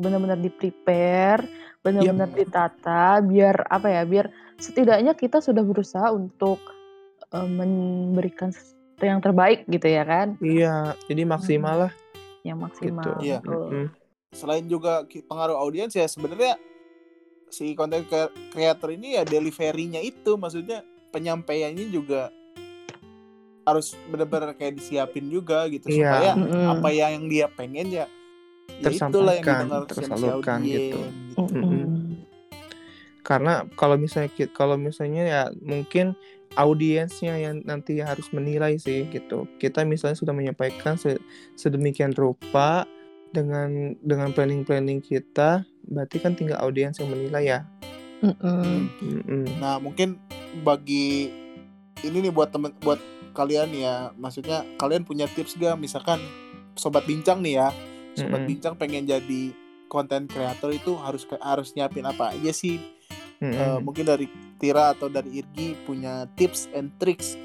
[0.00, 1.44] benar-benar di prepare,
[1.84, 2.38] benar-benar Yap.
[2.38, 6.56] ditata, biar apa ya, biar setidaknya kita sudah berusaha untuk
[7.36, 11.92] eh, memberikan sesuatu yang terbaik gitu ya kan, iya jadi maksimal lah
[12.42, 13.02] yang maksimal.
[13.02, 13.38] gitu Iya.
[13.40, 13.66] betul.
[13.68, 13.86] Mm-mm.
[14.32, 16.56] Selain juga pengaruh audiens ya sebenarnya
[17.48, 18.04] si konten
[18.50, 22.28] creator ini ya deliverynya itu maksudnya penyampaiannya juga
[23.62, 26.06] harus benar-benar kayak disiapin juga gitu Iya.
[26.06, 26.64] supaya Mm-mm.
[26.70, 28.06] apa yang dia pengen ya
[28.78, 30.98] ya itulah yang Tersampaikan, si tersalurkan gitu.
[30.98, 31.00] gitu.
[31.40, 31.86] Mm-mm.
[33.22, 36.14] karena kalau misalnya kalau misalnya ya mungkin
[36.56, 41.20] audiensnya yang nanti harus menilai sih gitu kita misalnya sudah menyampaikan se-
[41.54, 42.88] sedemikian rupa
[43.30, 47.60] dengan dengan planning planning kita berarti kan tinggal audiens yang menilai ya
[48.24, 48.88] Mm-mm.
[49.04, 49.44] Mm-mm.
[49.60, 50.16] Nah mungkin
[50.64, 51.28] bagi
[52.00, 52.96] ini nih buat temen buat
[53.36, 56.16] kalian ya maksudnya kalian punya tips gak misalkan
[56.72, 57.68] sobat bincang nih ya
[58.16, 58.50] sobat Mm-mm.
[58.56, 59.52] bincang pengen jadi
[59.92, 62.80] konten kreator itu harus harus nyiapin apa aja sih
[63.36, 63.52] Mm-mm.
[63.52, 67.36] Eh, mungkin dari Tira atau dari Irgi punya tips and tricks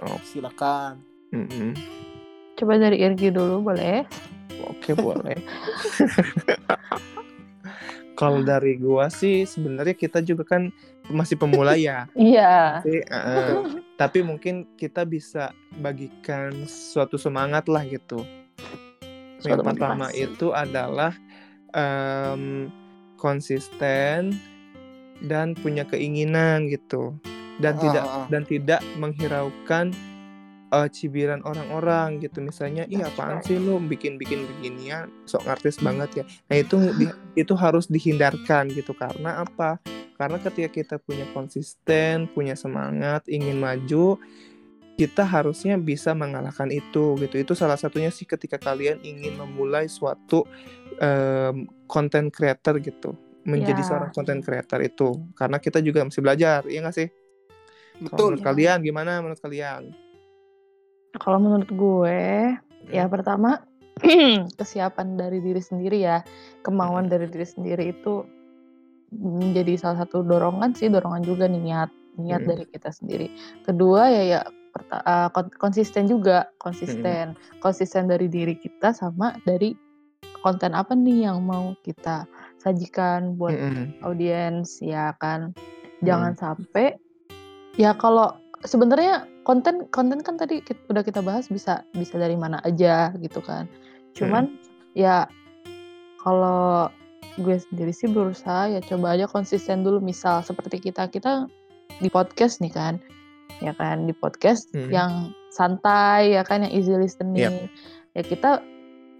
[0.00, 0.16] Oh.
[0.24, 1.04] silakan
[1.34, 1.76] Mm-mm.
[2.54, 4.06] Coba dari Irgi dulu boleh?
[4.70, 5.34] Oke boleh.
[8.14, 10.70] Kalau dari gua sih sebenarnya kita juga kan
[11.10, 12.06] masih pemula ya.
[12.14, 12.78] Iya.
[12.78, 13.54] Tapi, eh,
[13.98, 15.50] tapi mungkin kita bisa
[15.82, 18.22] bagikan suatu semangat lah gitu.
[19.42, 21.12] Yang Suatu pertama itu adalah
[21.74, 22.70] em,
[23.18, 24.38] konsisten
[25.24, 27.16] dan punya keinginan gitu.
[27.62, 29.94] Dan Ah, tidak ah, dan tidak menghiraukan
[30.74, 32.42] eh, cibiran orang-orang gitu.
[32.42, 35.06] Misalnya iya apaan sih lu bikin-bikin beginian?
[35.24, 36.24] Sok artis banget ya.
[36.50, 38.90] Nah itu di- itu harus dihindarkan gitu.
[38.90, 39.78] Karena apa?
[40.14, 44.18] Karena ketika kita punya konsisten punya semangat ingin maju
[44.94, 47.34] kita harusnya bisa mengalahkan itu gitu.
[47.42, 50.46] Itu salah satunya sih ketika kalian ingin memulai suatu
[51.90, 53.86] content creator gitu menjadi Ya.
[53.86, 57.08] seorang content creator itu karena kita juga masih belajar iya nggak sih
[58.00, 59.92] betul menurut kalian gimana menurut kalian
[61.14, 62.18] Kalau menurut gue,
[62.58, 62.90] Hmm.
[62.90, 63.62] ya pertama
[64.58, 66.26] kesiapan dari diri sendiri ya,
[66.66, 68.26] kemauan dari diri sendiri itu
[69.14, 72.50] menjadi salah satu dorongan sih, dorongan juga nih niat niat Hmm.
[72.50, 73.30] dari kita sendiri.
[73.62, 74.40] Kedua ya ya
[75.30, 79.70] kon- konsisten juga, konsisten, konsisten dari diri kita sama dari
[80.42, 82.26] konten apa nih yang mau kita
[82.64, 84.00] sajikan buat Mm-mm.
[84.02, 85.52] audiens ya kan?
[86.00, 86.96] Jangan sampai
[87.76, 88.32] ya kalau
[88.64, 93.44] sebenarnya konten konten kan tadi kit- udah kita bahas bisa bisa dari mana aja gitu
[93.44, 93.68] kan.
[94.16, 94.56] Cuman
[94.96, 95.28] ya
[96.20, 96.88] kalau
[97.36, 100.00] gue sendiri sih berusaha ya coba aja konsisten dulu.
[100.00, 101.44] Misal seperti kita kita
[102.00, 102.96] di podcast nih kan
[103.60, 104.08] ya kan?
[104.08, 104.88] Di podcast Hmm.
[104.88, 105.12] yang
[105.52, 106.64] santai ya kan?
[106.64, 107.68] Yang easy listening.
[108.14, 108.62] Ya kita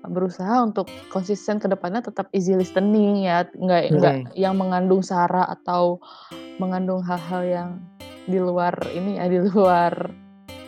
[0.09, 3.49] berusaha untuk konsisten ke depannya tetap easy listening ya.
[3.55, 6.01] Nggak nggak yang mengandung sara atau
[6.59, 7.69] mengandung hal-hal yang
[8.25, 9.93] di luar ini ya di luar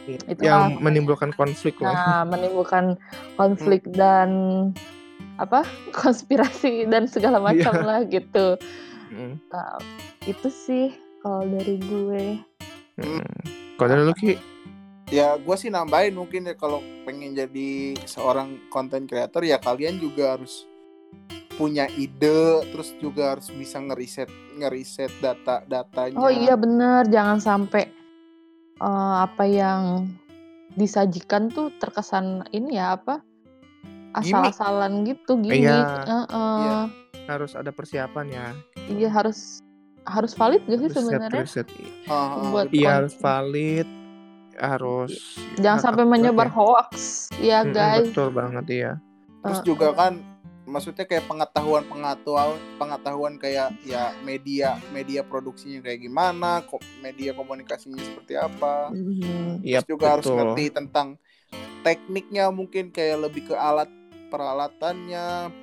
[0.06, 0.44] Itulah.
[0.44, 1.92] yang menimbulkan konflik lah.
[1.94, 2.94] Nah menimbulkan
[3.34, 4.30] konflik dan
[5.36, 5.64] apa?
[6.00, 7.84] Konspirasi dan segala macam Iya.
[7.84, 8.56] lah gitu.
[9.10, 9.78] Mm, Nah,
[10.26, 10.90] itu sih
[11.22, 12.22] kalau dari gue.
[12.96, 13.22] Mm.
[13.76, 14.34] kalau dari lu Ki
[15.06, 20.34] ya gue sih nambahin mungkin ya kalau pengen jadi seorang konten creator ya kalian juga
[20.34, 20.66] harus
[21.56, 24.28] punya ide terus juga harus bisa ngeriset
[24.60, 26.20] ngeriset data datanya.
[26.20, 27.08] Oh iya bener.
[27.08, 27.88] Jangan sampai
[28.76, 30.10] eh, apa yang
[30.76, 33.24] disajikan tuh terkesan ini ya apa
[34.16, 36.04] asal-asalan gitu gini Iya.
[36.28, 36.78] Iya.
[37.26, 38.46] harus ada persiapan ya.
[38.86, 39.64] Iya harus
[40.06, 41.42] harus valid gak sih sebenarnya?
[41.42, 41.66] riset
[42.54, 42.78] buat betul.
[42.78, 43.88] iya harus valid
[44.58, 45.12] harus
[45.56, 46.52] Jangan sampai akurat menyebar ya.
[46.52, 46.92] hoax
[47.38, 48.10] ya guys.
[48.10, 48.92] betul banget iya
[49.42, 50.12] Terus Eh, juga kan
[50.66, 58.02] maksudnya kayak pengetahuan pengetahuan pengetahuan kayak ya media media produksinya kayak gimana, kok media komunikasinya
[58.02, 58.90] seperti apa.
[58.90, 59.62] mhm.
[59.62, 61.08] Iya Terus juga harus betul ngerti tentang
[61.86, 63.90] tekniknya mungkin kayak lebih ke alat
[64.32, 65.54] peralatannya,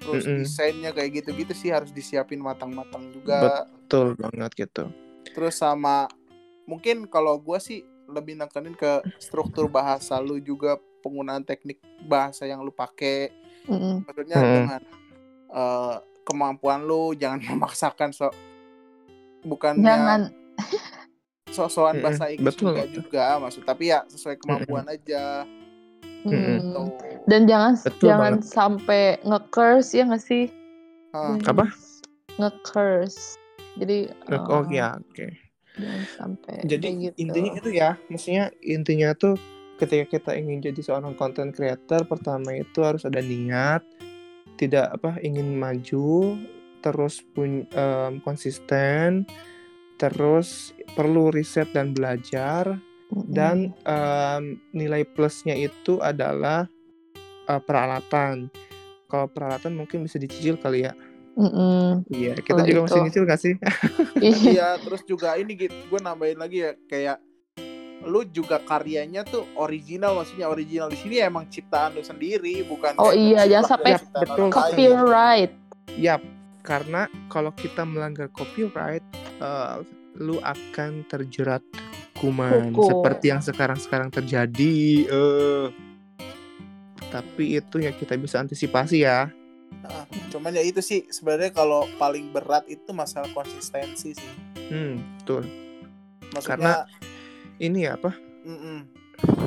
[0.00, 0.36] terus Mm-mm.
[0.36, 3.64] desainnya kayak gitu-gitu sih harus disiapin matang-matang juga.
[3.84, 4.84] betul banget gitu
[5.34, 6.10] Terus sama
[6.66, 12.60] mungkin kalau gua sih lebih nekenin ke struktur bahasa lu juga penggunaan teknik bahasa yang
[12.60, 13.30] lu pakai
[13.62, 14.04] Mhm.
[14.04, 14.50] maksudnya Hmm.
[14.50, 14.82] dengan
[15.50, 18.30] eh, kemampuan lu jangan memaksakan so
[19.42, 20.20] bukannya Jangan
[21.50, 22.68] sok-sokan Mm-mm, bahasa Inggris betul.
[22.70, 25.42] enggak juga maksud tapi ya sesuai kemampuan aja
[26.22, 26.30] mhm.
[26.30, 26.82] gitu.
[27.26, 28.46] dan jangan Betul jangan banget.
[28.46, 30.44] sampai nge-curse ya nggak sih?
[31.10, 31.64] Ah, Jangan Apa?
[32.38, 33.34] Nge-curse.
[33.76, 33.98] Jadi
[34.30, 35.26] oh eh, ya oke
[35.80, 37.16] jangan sampai jadi gitu.
[37.16, 39.34] intinya itu ya maksudnya intinya tuh
[39.80, 43.80] ketika kita ingin jadi seorang content creator pertama itu harus ada niat
[44.60, 46.36] tidak apa ingin maju
[46.84, 49.24] terus pun em, konsisten
[49.96, 56.70] terus perlu riset dan belajar dan em, nilai plusnya itu adalah
[57.50, 58.48] eh, peralatan.
[59.10, 60.94] Kalau peralatan mungkin bisa dicicil kali ya
[61.40, 61.88] Mhm.
[62.10, 62.84] iya kita Oh, juga itu.
[62.84, 63.54] masih nyicil gak sih
[64.52, 64.76] Iya.
[64.78, 67.18] terus juga ini gitu gue nambahin lagi ya kayak
[68.00, 73.12] lu juga karyanya tuh original maksudnya original di sini emang ciptaan lu sendiri bukan Oh
[73.12, 74.48] iya, jangan sampai betul.
[74.48, 75.52] Copyright.
[75.92, 76.24] Yap,
[76.60, 79.04] karena kalau kita melanggar copyright,
[79.36, 79.76] eh,
[80.16, 81.60] lu akan terjerat
[82.14, 82.88] hukuman Hukum.
[82.88, 84.76] seperti yang sekarang-sekarang terjadi.
[85.06, 85.66] eh
[87.10, 89.28] tapi itu yang kita bisa antisipasi ya.
[89.80, 94.34] Nah, cuman ya itu sih sebenarnya kalau paling berat itu masalah konsistensi sih
[94.68, 95.42] Hmm, betul.
[96.30, 96.86] maksudnya
[97.56, 98.14] Ini ya apa?
[98.40, 98.78] mm-mm.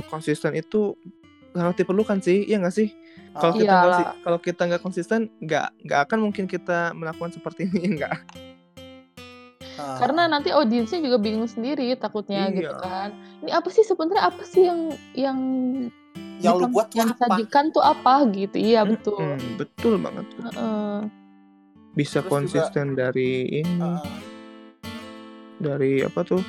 [0.05, 0.93] Konsisten itu
[1.49, 2.89] sangat diperlukan sih, iya nggak sih?
[3.33, 7.65] Kalau Ah, kita nggak kalau kita nggak konsisten, nggak nggak akan mungkin kita melakukan seperti
[7.65, 8.13] ini, nggak?
[9.75, 9.97] ah.
[9.97, 12.57] Karena nanti audiensnya juga bingung sendiri takutnya Iya.
[12.61, 13.09] gitu kan.
[13.41, 14.79] Ini apa sih sebenarnya apa sih yang
[15.13, 15.39] yang
[16.43, 17.23] yang lu buat tuh yang apa?
[17.25, 18.55] sajikan tuh apa gitu.
[18.55, 19.17] Iya betul.
[19.17, 20.25] Mm-mm, betul banget.
[20.37, 20.97] Heeh.
[21.93, 23.79] Bisa Terus juga- konsisten dari ini.
[23.79, 24.03] Ah,
[25.57, 26.41] dari apa tuh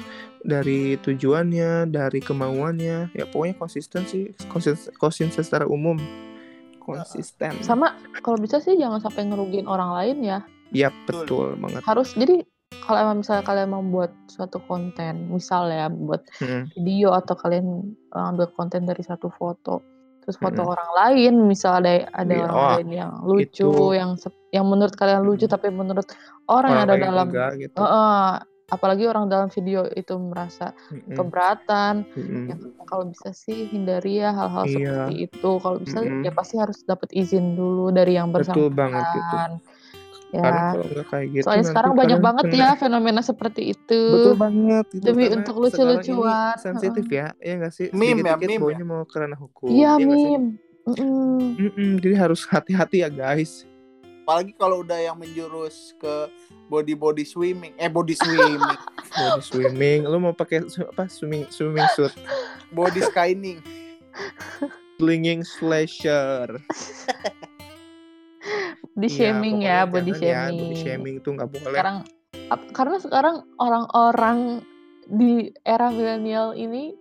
[0.42, 5.96] dari tujuannya dari kemauannya ya pokoknya konsisten sih konsisten, konsisten secara umum
[6.82, 10.38] konsisten Sama kalau bisa sih jangan sampai ngerugiin orang lain ya.
[10.68, 12.42] ya betul banget Harus jadi
[12.84, 17.66] kalau emang misalnya kalian mau buat suatu konten, misal ya buat Mm, video atau kalian
[18.12, 19.80] uh, ambil konten dari satu foto
[20.20, 20.72] terus foto Mm-mm.
[20.72, 23.92] orang lain misal ada ada Iya, orang oh, lain yang lucu itu.
[23.92, 24.16] yang
[24.56, 25.52] yang menurut kalian lucu Mm.
[25.52, 26.08] tapi menurut
[26.48, 28.28] orang, yang orang ada lain dalam enggak gitu Heeh,
[28.64, 32.48] apalagi orang dalam video itu merasa Mm-mm, keberatan mm-mm.
[32.48, 32.56] ya
[32.88, 34.72] kalau bisa sih hindari ya hal-hal Iya.
[34.72, 36.24] seperti itu kalau bisa Mm-mm.
[36.24, 39.36] ya pasti harus dapat izin dulu dari yang betul bersangkutan banget gitu
[40.34, 40.42] ya.
[40.42, 44.00] Karena kalau nggak kayak gitu soalnya sekarang banyak banget kena- ya fenomena seperti itu.
[44.10, 46.54] Betul banget gitu, Demi karena untuk lucu-lucuan.
[46.58, 47.86] sensitif ya ya nggak sih?
[47.90, 51.56] Meme ya, meme baunya mau kerana hukum iya ya mim Mm-mm.
[51.56, 53.64] Mm-mm, jadi harus hati-hati ya guys.
[54.24, 56.28] Apalagi kalau udah yang menjurus ke
[56.66, 58.60] body body swimming eh body swimming.
[59.14, 62.10] Body swimming lu mau pakai su- apa swimming swimming suit?
[62.68, 63.62] Body skying
[64.96, 66.50] slinging slasher
[68.92, 70.58] di Iya, shaming ya pokoknya body jangan ya, shaming.
[70.60, 71.64] body shaming itu nggak boleh.
[71.70, 71.96] sekarang
[72.50, 74.38] ap- karena sekarang orang-orang
[75.04, 76.92] di era milenial ini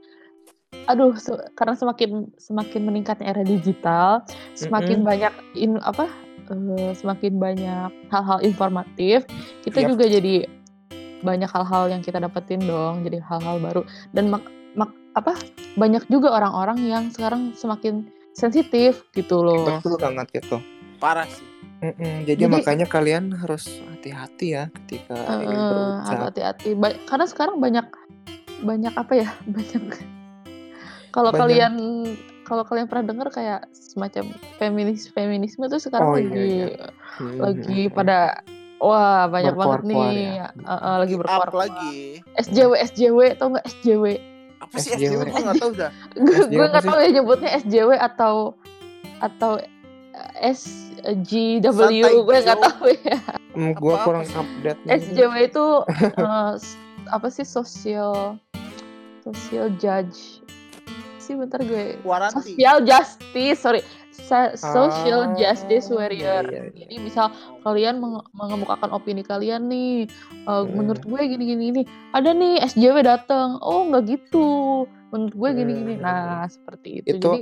[0.86, 5.08] aduh se- karena semakin semakin meningkatnya era digital semakin Mm-mm.
[5.08, 6.10] banyak in apa
[6.50, 9.24] eh, semakin banyak hal-hal informatif
[9.62, 9.96] kita Yap.
[9.96, 10.36] juga jadi
[11.24, 14.44] banyak hal-hal yang kita dapetin dong jadi hal-hal baru dan mak,
[14.76, 15.40] mak- apa
[15.80, 20.58] banyak juga orang-orang yang sekarang semakin sensitif gitu loh Betul banget gitu.
[20.98, 21.46] parah sih
[21.84, 26.08] Mm-mm, Jadi, Jadi- makanya kalian harus hati-hati ya ketika ingin Eh, berucap.
[26.08, 26.70] harus hati-hati.
[26.74, 27.84] Ba- karena sekarang banyak
[28.62, 29.30] banyak apa ya?
[29.50, 29.84] Banyak.
[31.12, 31.74] Kalau kalian
[32.44, 36.68] kalau kalian pernah dengar kayak semacam feminis feminisme tuh sekarang Oh, iya, lagi iya.
[37.14, 37.96] Hmm, lagi hmm, hmm.
[37.96, 38.18] pada
[38.80, 40.00] wah banyak banget nih.
[40.34, 40.48] ya.
[40.50, 41.14] Eh, eh, lagi.
[41.14, 41.98] Berkuar lagi
[42.38, 44.06] SJW SJW tau nggak SJW
[44.60, 45.04] apa sih SJW?
[45.06, 45.92] SJW gue nggak tahu dah.
[46.50, 48.36] Gue nggak tahu ya nyebutnya SJW atau
[49.20, 49.52] atau
[50.14, 53.18] eh, SGW Santai, gue nggak tahu ya
[53.54, 54.80] Hmm, Apa-apa kurang update.
[54.82, 54.92] nih.
[55.00, 55.66] SJW itu
[56.56, 56.74] s-
[57.08, 58.42] apa sih social
[59.22, 60.42] social judge
[61.18, 63.82] sih bentar gue waranti social justice sorry
[64.12, 66.44] sa- social Ah, justice warrior.
[66.44, 66.82] iya, iya, iya.
[66.84, 67.30] Jadi misal
[67.62, 70.70] kalian menge- mengemukakan opini kalian nih, eh, Hmm.
[70.70, 71.82] menurut gue gini gini gini.
[72.12, 74.50] Ada nih SJW datang, oh nggak gitu.
[75.10, 75.94] Menurut gue gini gini.
[75.96, 76.04] Hmm.
[76.04, 77.10] Nah seperti itu.
[77.12, 77.42] Itu- Jadi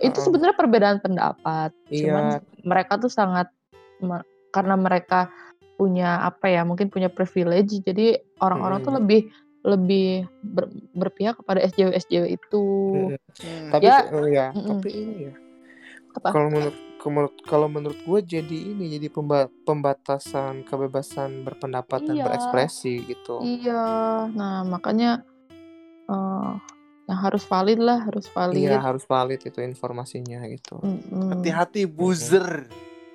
[0.00, 1.70] itu sebenarnya perbedaan pendapat.
[1.88, 2.40] Cuman Iya.
[2.62, 3.50] mereka tuh sangat
[4.48, 5.28] karena mereka
[5.74, 9.00] punya apa ya mungkin punya privilege jadi orang-orang tuh Hmm.
[9.02, 9.20] lebih
[9.62, 10.08] lebih
[10.40, 12.64] ber- berpihak kepada SJW SJW itu
[13.10, 13.18] Mm-mm.
[13.38, 13.70] Hmm.
[13.70, 13.98] Tapi Ya.
[14.10, 14.70] oh ya, Mm-mm.
[14.74, 15.34] tapi ini ya.
[16.14, 16.28] Apa?
[16.34, 22.24] Kalau menurut menurut kalau menurut gue jadi ini jadi pemba- pembatasan kebebasan berpendapat dan Iya.
[22.26, 23.38] berekspresi gitu.
[23.38, 23.86] iya
[24.34, 25.22] nah makanya
[26.10, 26.52] eh
[27.08, 30.76] yang harus valid lah harus valid Iya harus valid itu informasinya gitu.
[30.84, 31.32] Mm-mm.
[31.32, 32.68] Hati-hati buzzer.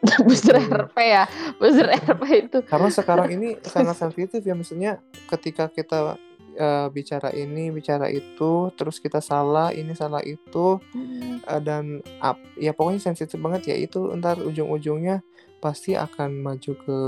[0.27, 0.89] buzzer Mm.
[0.89, 1.23] RP ya
[1.55, 4.99] buzzer RP itu Karena sekarang ini sangat sensitif ya maksudnya
[5.31, 6.19] ketika kita
[6.53, 11.45] eh, bicara ini bicara itu terus kita salah ini salah itu Mm.
[11.45, 15.23] eh, dan ap, ya pokoknya sensitif banget ya itu ntar ujung-ujungnya
[15.63, 16.99] pasti akan maju ke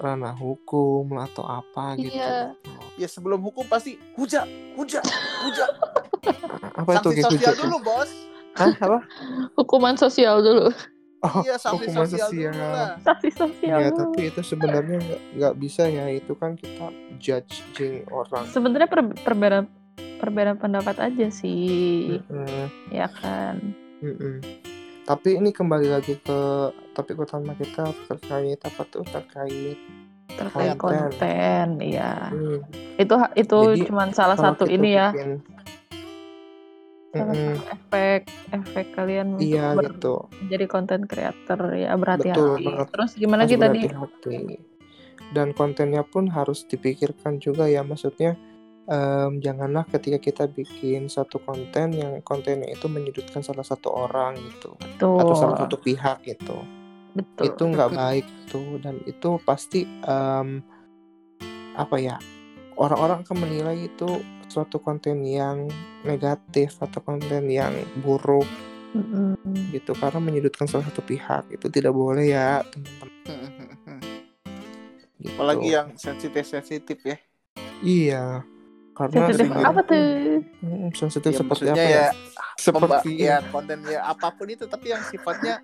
[0.00, 2.16] ranah hukum lah atau apa gitu.
[2.16, 2.56] Iya.
[3.00, 4.44] Ya sebelum hukum pasti huja,
[4.76, 5.00] huja,
[5.40, 5.64] huja.
[6.78, 8.10] Apa itu Sanksi sosial dulu, Bos.
[8.52, 8.98] Hah, apa?
[9.54, 10.68] hukuman sosial dulu
[11.20, 12.50] Oh, iya, sanksi hukuman sosial, sosial.
[12.50, 12.90] dulu lah.
[12.98, 13.98] sanksi sosial Ya, dulu.
[14.02, 14.98] tapi itu sebenarnya
[15.32, 16.08] nggak bisa ya.
[16.10, 18.44] Itu kan kita judging orang.
[18.46, 19.66] sebenarnya per- perbedaan
[20.18, 23.56] perbedaan pendapat aja sih Mm-mm, ya kan
[24.00, 24.44] mm-mm.
[25.02, 26.38] Tapi ini kembali lagi ke
[26.92, 29.78] topik utama kita terkait apa tuh terkait
[30.40, 31.12] terkait Konten.
[31.12, 32.58] konten ya hmm,
[32.96, 35.12] itu itu Jadi, cuman salah satu ini ya.
[35.12, 35.44] bikin-
[37.10, 38.20] salah Mm-mm, satu efek
[38.50, 40.30] efek kalian Iya ber- gitu.
[40.40, 42.86] menjadi konten creator ya Betul berhati-hati banget.
[42.88, 43.80] terus gimana kita tadi.
[45.30, 48.34] Dan kontennya pun harus dipikirkan juga ya maksudnya
[48.86, 54.74] em, janganlah ketika kita bikin satu konten yang kontennya itu menyudutkan salah satu orang gitu.
[54.78, 56.58] Betul atau salah satu pihak gitu
[57.14, 57.44] betul.
[57.46, 60.62] Itu nggak baik tuh dan itu pasti em,
[61.74, 62.16] apa ya
[62.76, 65.70] orang-orang akan menilai itu suatu konten yang
[66.02, 68.46] negatif atau konten yang buruk.
[68.90, 69.38] Mm-mm.
[69.70, 71.46] gitu karena menyudutkan salah satu pihak.
[71.54, 73.10] Itu tidak boleh ya teman-teman.
[75.20, 75.36] Gitu.
[75.36, 77.16] Apalagi yang sensitif-sensitif ya.
[77.84, 78.40] iya.
[78.96, 80.00] Karena sensitif apa tuh?
[80.64, 82.06] Mm, sensitif Ya, seperti apa ya, ya,
[82.56, 85.60] seperti ya konten ya apa pun itu tapi yang sifatnya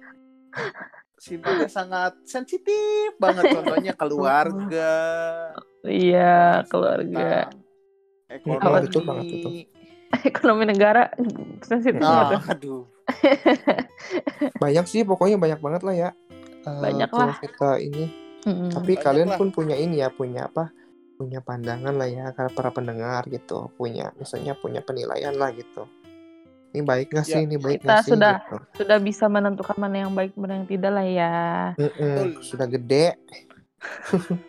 [1.17, 4.93] sifatnya sangat sensitif banget contohnya keluarga
[5.83, 7.49] iya keluarga
[8.27, 8.37] Apa?
[8.37, 9.49] ekonomi Betul banget itu.
[10.29, 11.03] ekonomi negara
[11.61, 12.41] sensitif nah tuh?
[12.47, 12.83] aduh
[14.63, 16.11] banyak sih pokoknya banyak banget lah ya
[16.67, 17.39] Eh, Banyak kalau lah.
[17.39, 18.11] kita ini
[18.43, 18.75] Mm-mm.
[18.75, 19.39] tapi Banyak kalian lah.
[19.39, 20.75] pun punya ini ya punya apa
[21.15, 25.87] punya pandangan lah ya karena para pendengar gitu punya misalnya punya penilaian lah gitu
[26.69, 28.57] ini baik nggak sih Ya, ini baik kita nggak sih sudah- gitu.
[28.77, 31.33] sudah bisa menentukan mana yang baik mana yang tidak lah ya
[31.75, 32.43] Mm-mm, Betul.
[32.43, 33.07] sudah gede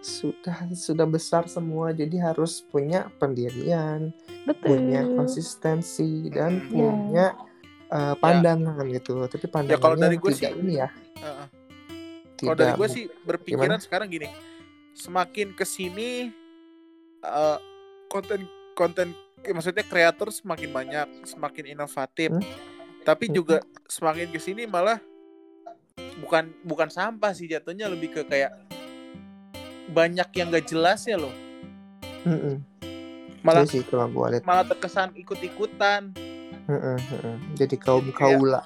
[0.00, 6.70] sudah sudah besar semua jadi harus punya pendirian betul punya konsistensi dan Hmm.
[6.70, 7.26] punya
[7.88, 10.88] uh, pandangan gitu tapi pandangannya kalau dari gue tidak sih- ini ya
[11.18, 11.46] Heeh.
[12.32, 13.82] tidak kalau dari gue sih berpikiran Gimana?
[13.82, 14.28] sekarang gini
[14.92, 16.30] semakin ke sini
[17.20, 17.58] eh,
[18.08, 19.10] konten konten
[19.44, 22.44] maksudnya kreator semakin banyak semakin inovatif Hmm.
[23.02, 23.34] tapi Hmm.
[23.34, 24.98] juga semakin ke sini malah
[26.18, 28.52] bukan bukan sampah sih jatuhnya lebih ke kayak
[29.88, 31.32] banyak yang gak jelas ya loh
[32.22, 32.60] Mm-mm.
[33.40, 36.12] malah Iya sih kalau gue lihat malah terkesan ikut-ikutan
[36.66, 37.36] Mm-mm, mm-mm.
[37.54, 38.60] jadi kaum Jadi kayak- kaula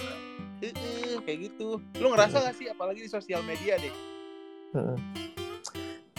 [0.59, 3.95] Eh, eh, kayak gitu lu ngerasa gak sih apalagi di sosial media deh
[4.73, 4.97] Mm-mm.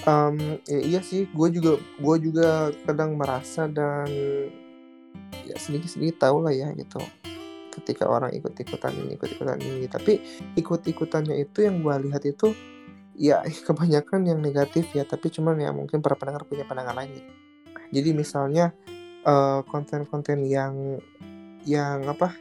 [0.03, 4.03] Em, ya iya sih gue juga gue juga kadang merasa dan
[5.47, 6.99] ya sedikit sedikit tahu lah ya gitu
[7.71, 10.19] ketika orang ikut-ikutan ini ikut-ikutan ini tapi
[10.59, 12.51] ikut-ikutannya itu yang gue lihat itu
[13.15, 17.31] ya kebanyakan yang negatif ya tapi cuman ya mungkin para pendengar punya pandangan lain gitu.
[17.95, 18.65] jadi misalnya
[19.23, 20.99] eh, konten-konten yang
[21.63, 22.35] yang apa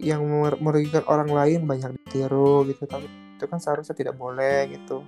[0.00, 3.04] yang mer- merugikan orang lain banyak ditiru gitu tapi
[3.36, 5.04] itu kan seharusnya tidak boleh gitu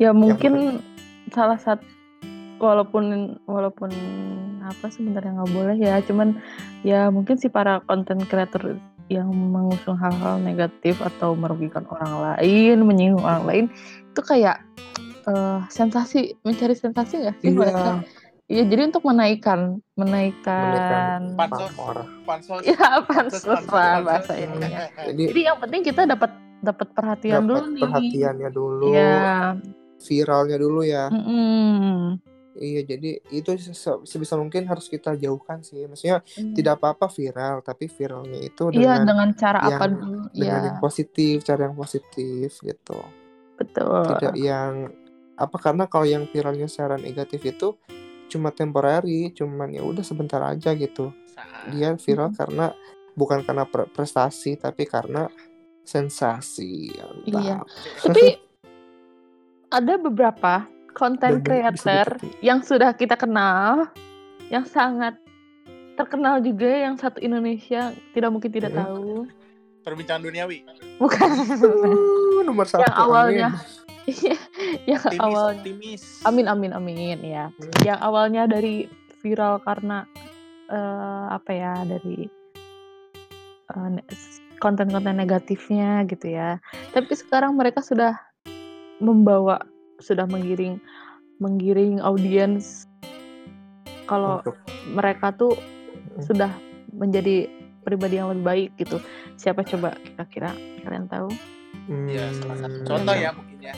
[0.00, 0.80] ya mungkin
[1.30, 1.82] salah satu
[2.60, 3.90] walaupun walaupun
[4.60, 6.36] apa sebenarnya nggak boleh ya cuman
[6.84, 8.76] ya mungkin si para konten creator
[9.10, 13.64] yang mengusung hal-hal negatif atau merugikan orang lain menyinggung orang lain
[14.12, 14.60] itu kayak
[15.26, 21.70] eh, sensasi mencari sensasi nggak sih mereka iya Iya, jadi untuk menaikkan, menaikkan, menaikkan Pansos.
[22.26, 24.06] pansos ya pansus pansos, lah pansos.
[24.10, 24.90] bahasa ininya.
[25.06, 27.82] Jadi Jadi yang penting kita dapat dapat perhatian dapat dulu nih.
[27.86, 29.54] perhatiannya dulu, Ya,
[30.00, 31.06] viralnya dulu ya.
[31.06, 32.16] mm-mm.
[32.52, 36.52] iya jadi itu se- sebisa mungkin harus kita jauhkan sih maksudnya Hmm.
[36.52, 40.18] tidak apa-apa viral tapi viralnya itu Iya dengan dengan cara yang- apa dulu?
[40.26, 42.98] dengan Iya yang positif cara yang positif gitu
[43.54, 44.02] betul.
[44.10, 44.72] tidak yang
[45.36, 47.76] apa karena kalau yang viralnya secara negatif itu
[48.26, 51.14] cuma temporary cuman ya udah sebentar aja gitu
[51.70, 52.36] dia viral Mhm.
[52.36, 52.66] karena
[53.12, 55.30] bukan karena pre- prestasi tapi karena
[55.84, 56.92] sensasi
[57.24, 57.60] Iya.
[57.60, 57.66] Mantap.
[58.06, 58.24] Tapi
[59.70, 63.86] ada beberapa konten creator yang sudah kita kenal,
[64.50, 65.14] yang sangat
[65.94, 68.78] terkenal juga, yang satu Indonesia tidak mungkin tidak Mm.
[68.82, 69.10] tahu.
[69.80, 70.58] Perbincangan duniawi.
[71.00, 71.28] Bukan.
[71.56, 73.48] Uh, nomor satu yang awalnya,
[74.84, 75.56] yang Optimis, awal.
[75.56, 76.02] optimis.
[76.26, 77.48] Amin amin amin ya.
[77.48, 77.72] Hmm.
[77.80, 78.90] Yang awalnya dari
[79.22, 80.04] viral karena
[80.68, 82.28] eh, apa ya dari
[83.70, 84.06] eh, ne-
[84.60, 86.60] konten-konten negatifnya gitu ya.
[86.92, 88.20] Tapi sekarang mereka sudah
[89.00, 89.64] membawa
[89.98, 90.76] sudah menggiring
[91.36, 92.84] menggiring audiens
[94.04, 94.60] kalau Untuk-
[94.92, 96.22] mereka tuh Hmm.
[96.22, 96.50] sudah
[96.90, 97.46] menjadi
[97.80, 99.00] pribadi yang lebih baik gitu.
[99.34, 100.50] Siapa coba kira-kira
[100.82, 101.30] kalian tahu?
[102.06, 102.86] Ya, salah satu Hmm.
[102.86, 103.74] contoh ya mungkin ya.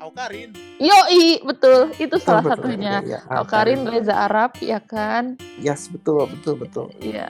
[0.00, 0.50] Aukarin.
[0.80, 1.92] Yoi, betul.
[1.94, 2.94] Itu Betul, salah betul, satunya.
[3.04, 5.36] betul, ya, Aukarin Reza Arab ya kan?
[5.60, 6.86] Yes, betul, betul, betul.
[6.98, 7.28] Iya.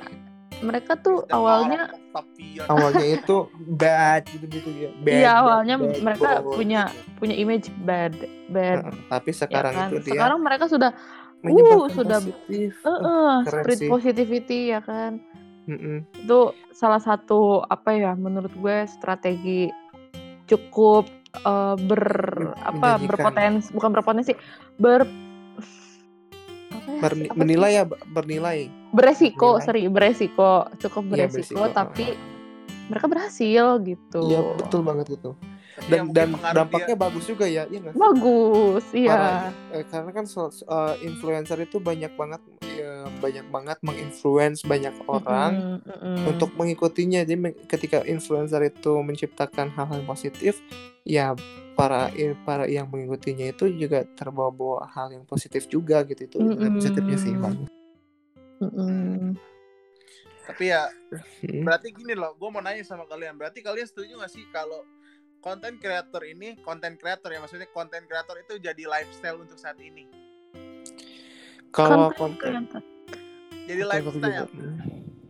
[0.61, 1.81] Mereka tuh Dan awalnya
[2.11, 2.67] Octavian.
[2.67, 3.37] Awalnya itu
[3.73, 4.91] bad gitu-gitu ya.
[4.95, 6.55] Bad, iya bad, awalnya bad mereka boy.
[6.55, 6.83] punya
[7.17, 8.13] punya image bad
[8.49, 9.89] bad tapi ya sekarang kan.
[9.89, 10.91] itu dia Sekarang mereka sudah
[11.41, 12.71] menyebarkan sudah- positif.
[12.77, 13.89] eh eh, keren spread sih.
[13.89, 15.13] positivity ya kan.
[15.63, 16.05] Mm-mm.
[16.19, 16.41] Itu
[16.71, 19.71] salah satu apa ya menurut gue strategi
[20.45, 21.07] cukup
[21.39, 22.05] eh, ber
[22.59, 23.09] apa Menjanjikan.
[23.09, 24.33] berpotensi bukan berpotensi
[24.77, 25.07] ber
[26.71, 27.29] apa ya, apa sih?
[27.35, 28.59] menilai ya, bernilai.
[28.91, 29.65] Beresiko Menilai.
[29.65, 32.07] sorry beresiko cukup Iya, beresiko, beresiko, tapi
[32.87, 35.31] mereka berhasil gitu Iya, betul banget itu.
[35.81, 39.41] Dan mungkin dan dampaknya dia- bagus juga ya, iya bagus iya Parah.
[39.73, 44.93] Eh, karena kan so- so- eh, influencer itu banyak banget ya, banyak banget menginfluence banyak
[45.07, 46.17] orang Mm-mm, mm-mm.
[46.29, 47.23] untuk mengikutinya.
[47.23, 50.61] Jadi ketika influencer itu menciptakan hal-hal positif,
[51.01, 51.33] ya
[51.73, 56.67] para i- para yang mengikutinya itu juga terbawa-bawa hal yang positif juga gitu itu nilai
[56.67, 56.77] Mm-mm.
[56.77, 57.71] positifnya sih bagus.
[58.61, 59.35] Mm-mm.
[60.47, 60.89] Tapi ya
[61.41, 61.65] Hmm.
[61.65, 63.35] berarti gini loh, gue mau nanya sama kalian.
[63.35, 64.85] Berarti kalian setuju gak sih kalau
[65.41, 70.05] konten creator ini, konten creator ya maksudnya konten creator itu jadi lifestyle untuk saat ini.
[71.71, 72.67] Kalau Konten.
[73.65, 74.45] Jadi konten lifestyle.
[74.45, 74.77] juga, hmm,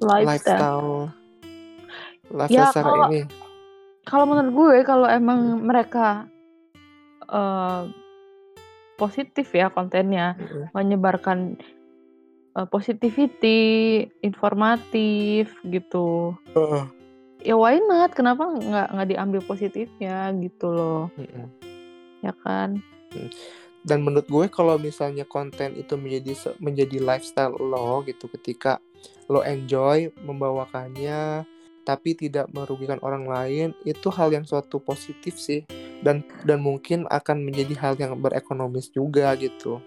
[0.00, 0.24] lifestyle.
[0.24, 0.90] lifestyle
[2.30, 3.22] lifestyle Ya, secara kalau- ini
[4.00, 6.24] Kalau menurut gue kalau emang mereka
[7.28, 7.82] eh,
[8.96, 10.72] positif ya kontennya, Mm-mm.
[10.72, 11.60] menyebarkan
[12.60, 13.62] eh, positivity,
[14.20, 16.36] informatif gitu.
[16.52, 16.84] Heeh.
[17.40, 18.12] Ya why not?
[18.12, 21.48] Kenapa nggak nggak diambil positifnya gitu loh, Mm-mm.
[22.20, 22.76] ya kan?
[23.80, 28.76] dan menurut gue kalau misalnya konten itu menjadi menjadi lifestyle lo gitu ketika
[29.32, 31.48] lo enjoy membawakannya
[31.88, 35.64] tapi tidak merugikan orang lain itu hal yang suatu positif sih
[36.04, 39.80] dan dan mungkin akan menjadi hal yang berekonomis juga gitu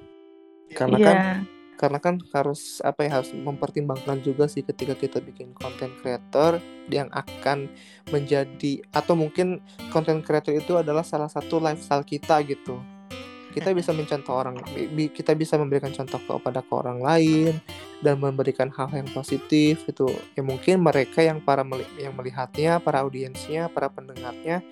[0.74, 1.53] karena kan Iya.
[1.76, 7.10] Karena kan harus apa ya harus mempertimbangkan juga sih ketika kita bikin konten creator yang
[7.12, 7.68] akan
[8.14, 9.60] menjadi atau mungkin
[9.90, 12.80] konten creator itu adalah salah satu lifestyle kita gitu.
[13.54, 14.58] Kita bisa mencontoh orang
[15.14, 17.54] kita bisa memberikan contoh kepada ke orang lain
[18.02, 20.10] dan memberikan hal yang positif gitu.
[20.34, 24.66] Ya mungkin mereka yang para meli- yang melihatnya para audiensnya para pendengarnya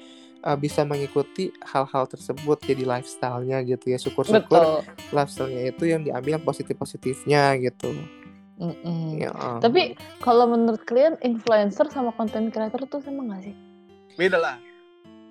[0.44, 6.46] uh, bisa mengikuti hal-hal tersebut jadi lifestyle-nya gitu ya syukur-syukur lifestyle-nya itu yang diambil yang
[6.46, 7.94] positif-positifnya gitu.
[8.62, 9.18] Mm-mm.
[9.18, 9.34] Ya.
[9.34, 13.56] um, Tapi kalau menurut kalian influencer sama content creator tuh sama nggak sih?
[14.18, 14.56] Beda lah.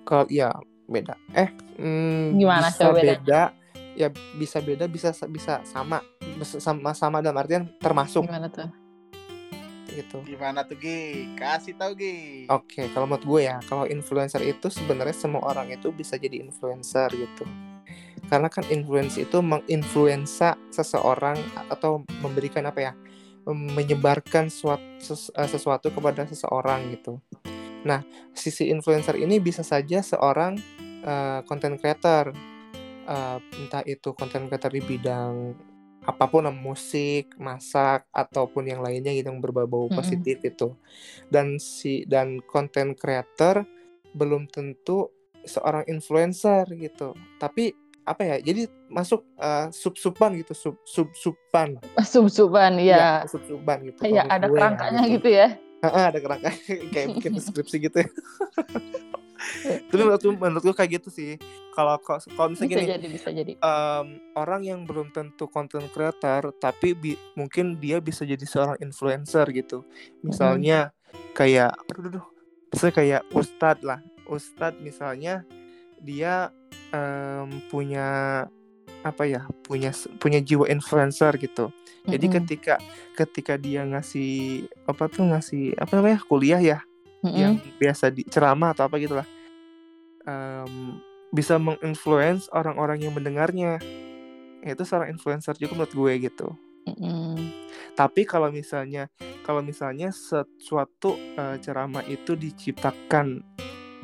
[0.03, 0.51] kalau ya
[0.89, 1.15] beda.
[1.37, 1.47] Eh,
[1.79, 3.07] mm, Gimana bisa coba beda?
[3.07, 3.41] beda?
[3.95, 6.03] Ya bisa beda, bisa bisa sama,
[6.43, 8.67] sama sama dalam artian termasuk Gimana tuh?
[9.93, 10.23] Gitu.
[10.23, 11.31] Gimana tuh Gi?
[11.35, 12.47] Kasih tau Gi.
[12.47, 17.11] Oke, kalau menurut gue ya, kalau influencer itu sebenarnya semua orang itu bisa jadi influencer
[17.13, 17.43] gitu.
[18.31, 21.35] Karena kan influence itu menginfluensa seseorang
[21.67, 22.93] atau memberikan apa ya?
[23.49, 25.17] menyebarkan suatu,
[25.49, 27.17] sesuatu kepada seseorang gitu.
[27.81, 28.05] Nah,
[28.37, 30.61] sisi influencer ini bisa saja seorang
[31.01, 32.29] uh, content creator,
[33.09, 35.57] uh, entah itu content creator di bidang
[36.01, 39.93] apa pun musik, masak ataupun yang lainnya gitu yang berbau Mm-mm.
[39.93, 40.73] positif itu.
[41.29, 43.61] Dan si dan content creator
[44.17, 45.13] belum tentu
[45.45, 47.13] seorang influencer gitu.
[47.37, 48.35] Tapi apa ya?
[48.41, 51.77] Jadi masuk uh, sub-suban gitu, sub sub suban.
[52.01, 53.21] Sub-suban ya.
[53.29, 54.01] sub-suban gitu.
[54.01, 55.47] Kalau ada gue ya, kerangkanya gitu ya.
[55.81, 56.49] Heeh, ada kerangka
[56.93, 58.09] kayak bikin deskripsi gitu ya.
[59.89, 61.31] tapi menurut gue menurut gue kayak gitu sih.
[61.71, 62.19] Kalau kalau
[62.51, 63.51] misalnya bisa gini jadi bisa jadi.
[63.57, 69.47] em, orang yang belum tentu content creator tapi bi- mungkin dia bisa jadi seorang influencer
[69.55, 69.87] gitu.
[70.19, 70.91] Misalnya
[71.31, 72.25] kayak aduh, aduh, aduh.
[72.69, 73.99] misalnya kayak ustadz lah.
[74.27, 75.43] Ustadz misalnya
[75.99, 76.51] dia
[76.91, 78.07] em, punya
[79.01, 79.89] apa ya punya
[80.21, 81.73] punya jiwa influencer gitu.
[82.05, 82.35] Jadi Mm-mm.
[82.41, 82.75] ketika
[83.17, 86.79] ketika dia ngasih apa tuh ngasih apa namanya kuliah ya
[87.21, 87.37] Mm-mm.
[87.37, 89.27] yang biasa di ceramah atau apa gitulah
[90.25, 91.01] Em,
[91.33, 93.81] bisa menginfluence orang-orang yang mendengarnya.
[94.61, 96.49] Itu seorang influencer juga menurut gue gitu.
[96.81, 97.37] Mm-mm.
[97.93, 99.05] tapi kalau misalnya
[99.45, 103.45] kalau misalnya sesuatu eh, ceramah itu diciptakan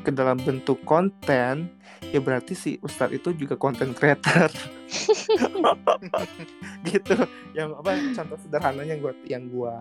[0.06, 1.74] ke dalam bentuk konten
[2.14, 4.46] ya berarti si ustadz itu juga konten creator.
[6.86, 7.18] Gitu.
[7.50, 9.74] Yang apa contoh sederhananya gue yang gue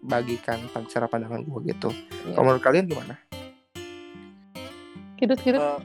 [0.00, 1.90] bagikan cara pandangan gue gitu
[2.22, 2.34] Iya.
[2.34, 3.14] kalau menurut kalian gimana
[5.16, 5.56] Kidut kidut.
[5.58, 5.80] Eh,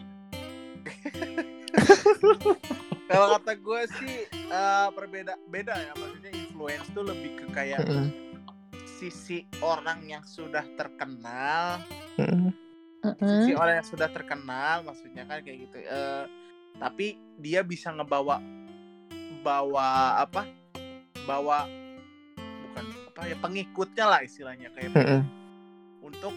[3.07, 8.07] Kalau kata gue sih eh, berbeda beda ya maksudnya influence tuh lebih ke kayak Mm-mm.
[8.85, 11.79] sisi orang yang sudah terkenal
[12.15, 12.51] Mm-mm.
[13.03, 13.59] sisi Mm-mm.
[13.59, 16.25] orang yang sudah terkenal maksudnya kan kayak gitu Eh,
[16.75, 18.39] tapi dia bisa ngebawa
[19.39, 20.47] bawa apa
[21.23, 21.67] bawa
[23.25, 25.21] ya pengikutnya lah istilahnya kayak Mm-mm.
[26.01, 26.33] untuk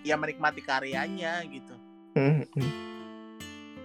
[0.00, 1.74] ya menikmati karyanya gitu
[2.16, 2.68] Mm-mm.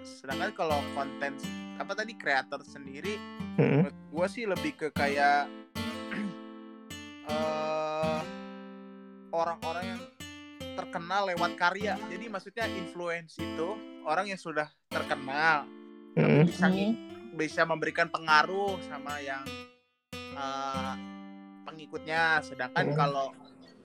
[0.03, 1.35] sedangkan kalau konten
[1.75, 3.19] apa tadi kreator sendiri
[3.59, 3.87] Mm-mm.
[3.87, 5.51] menurut gue sih lebih ke kayak
[7.31, 8.21] eh,
[9.35, 10.01] orang-orang yang
[10.75, 13.75] terkenal lewat karya jadi maksudnya influence itu
[14.07, 15.67] orang yang sudah terkenal
[16.15, 16.47] Mm-mm.
[16.47, 16.95] bisa Mm.
[17.35, 19.43] bisa memberikan pengaruh sama yang
[20.15, 20.93] eh,
[21.85, 22.97] pengikutnya sedangkan Hmm.
[22.97, 23.27] kalau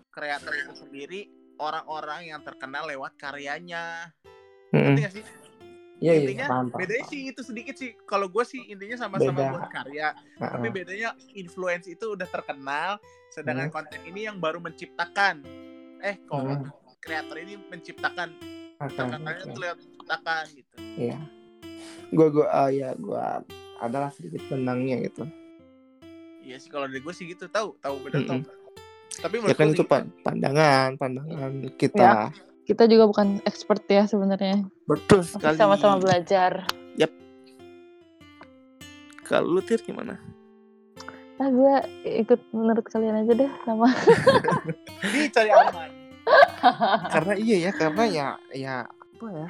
[0.09, 1.21] kreator itu sendiri
[1.57, 4.09] orang-orang yang terkenal lewat karyanya.
[4.73, 5.25] Ngerti nggak sih
[6.01, 7.13] Iya iya intinya paham, paham, bedanya paham.
[7.13, 10.73] sih itu sedikit sih kalau gue sih intinya sama-sama buat karya tapi Heeh.
[10.73, 12.97] bedanya influence itu udah terkenal
[13.29, 13.75] sedangkan Hmm.
[13.77, 15.45] konten ini yang baru menciptakan
[16.01, 16.73] eh kok Hmm.
[16.97, 18.33] kreator ini menciptakan
[18.81, 19.53] Oke, terkenalnya oke.
[19.53, 21.19] tuh lewat menciptakan gitu Iya.
[22.11, 23.45] Gua gua ah, ya gua
[23.77, 25.29] adalah sedikit benangnya gitu.
[26.51, 28.43] Iya sih kalau dari gue sih gitu tahu tahu bener Mm-mm.
[28.43, 28.59] tau
[29.23, 32.31] tapi Ya kan itu pan- pandangan, pandangan kita.
[32.63, 34.63] Kita juga bukan expert ya sebenarnya.
[34.87, 35.59] Betul sekali.
[35.59, 36.63] sama-sama belajar.
[39.27, 40.19] Kalau lu tir gimana?
[41.39, 41.75] Ah gue
[42.23, 43.91] ikut menurut kalian aja deh sama.
[45.11, 45.91] ini cari aman
[47.15, 49.49] karena iya ya, karena ya ya apa ya?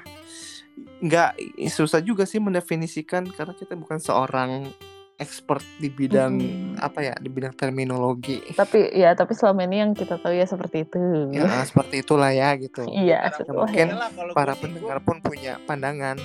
[1.05, 1.31] Nggak
[1.69, 4.73] susah juga sih mendefinisikan karena kita bukan seorang
[5.21, 6.81] expert di bidang Mm-mm.
[6.81, 8.41] apa ya, di bidang terminologi.
[8.57, 11.29] tapi ya tapi selama ini yang kita tahu ya seperti itu.
[11.31, 12.89] Ya, seperti itulah ya gitu.
[12.89, 14.09] Iya, mungkin ya.
[14.33, 16.17] Para pendengar pun punya pandangan.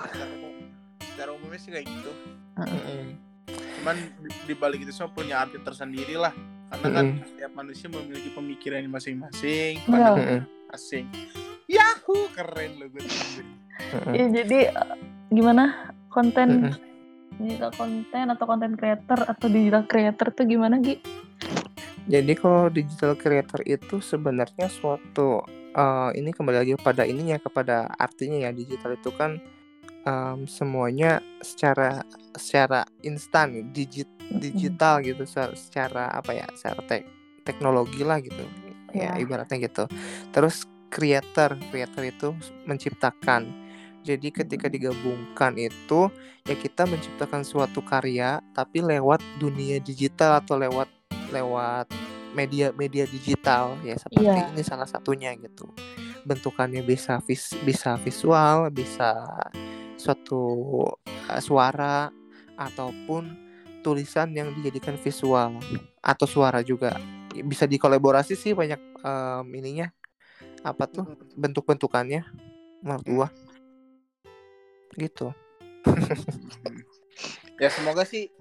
[0.00, 0.54] secara, umum,
[1.02, 2.12] secara umumnya sih kayak gitu
[2.56, 3.04] Mm-mm.
[3.76, 6.32] cuman di, di balik itu semua punya arti tersendiri lah
[6.70, 9.84] karena kan setiap manusia memiliki pemikiran masing-masing Iya.
[9.84, 10.72] pandangan Mm-mm.
[10.72, 11.04] asing
[11.66, 14.12] Yahoo keren lo gue Mm-mm.
[14.12, 14.96] Ya, jadi eh,
[15.28, 16.74] gimana konten
[17.38, 20.98] digital konten atau konten creator atau digital creator tuh gimana Gi?
[22.04, 25.40] Jadi kalau digital creator itu sebenarnya suatu
[25.72, 29.38] eh, ini kembali lagi pada ininya kepada artinya ya digital itu kan
[30.02, 32.02] em, semuanya secara
[32.34, 37.08] secara instan digit digital gitu se- secara apa ya secara tek-
[37.46, 38.42] teknologi lah gitu.
[38.90, 39.22] Ya Ya.
[39.22, 39.86] ibaratnya gitu.
[40.34, 42.34] Terus creator creator itu
[42.66, 43.69] menciptakan
[44.00, 46.08] jadi ketika digabungkan itu
[46.48, 50.88] ya kita menciptakan suatu karya tapi lewat dunia digital atau lewat
[51.30, 51.86] lewat
[52.32, 54.50] media media digital ya seperti Iya.
[54.54, 55.66] ini salah satunya gitu.
[56.22, 59.26] Bentukannya bisa vis, bisa visual bisa
[59.98, 60.40] suatu
[61.28, 62.08] uh, suara
[62.56, 63.34] ataupun
[63.80, 65.56] tulisan yang dijadikan visual
[66.00, 66.96] atau suara juga.
[67.32, 69.88] Bisa dikolaborasi sih banyak em, ininya
[70.60, 71.08] apa tuh
[71.40, 72.20] bentuk-bentukannya
[72.84, 73.28] menurut gua
[74.98, 75.30] gitu
[77.60, 78.32] ya semoga sih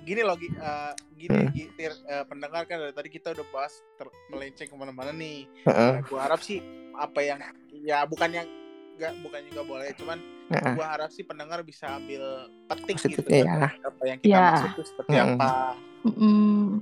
[0.00, 1.52] gini loh eh, gini Hmm.
[1.52, 5.44] Gi, Tir, eh, pendengar kan dari tadi kita udah bahas ter- melenceng ke mana-mana nih
[5.68, 6.62] Heeh, Nah, gua harap sih
[6.96, 7.38] apa yang
[7.84, 8.48] ya bukan yang
[8.96, 10.18] nggak bukan juga boleh cuman
[10.52, 10.72] heeh.
[10.76, 13.68] gua harap sih pendengar bisa ambil petik gitu Positifnya ya.
[13.84, 14.48] apa yang kita Ya.
[14.48, 15.36] maksud tuh seperti Mm-mm.
[15.36, 15.50] apa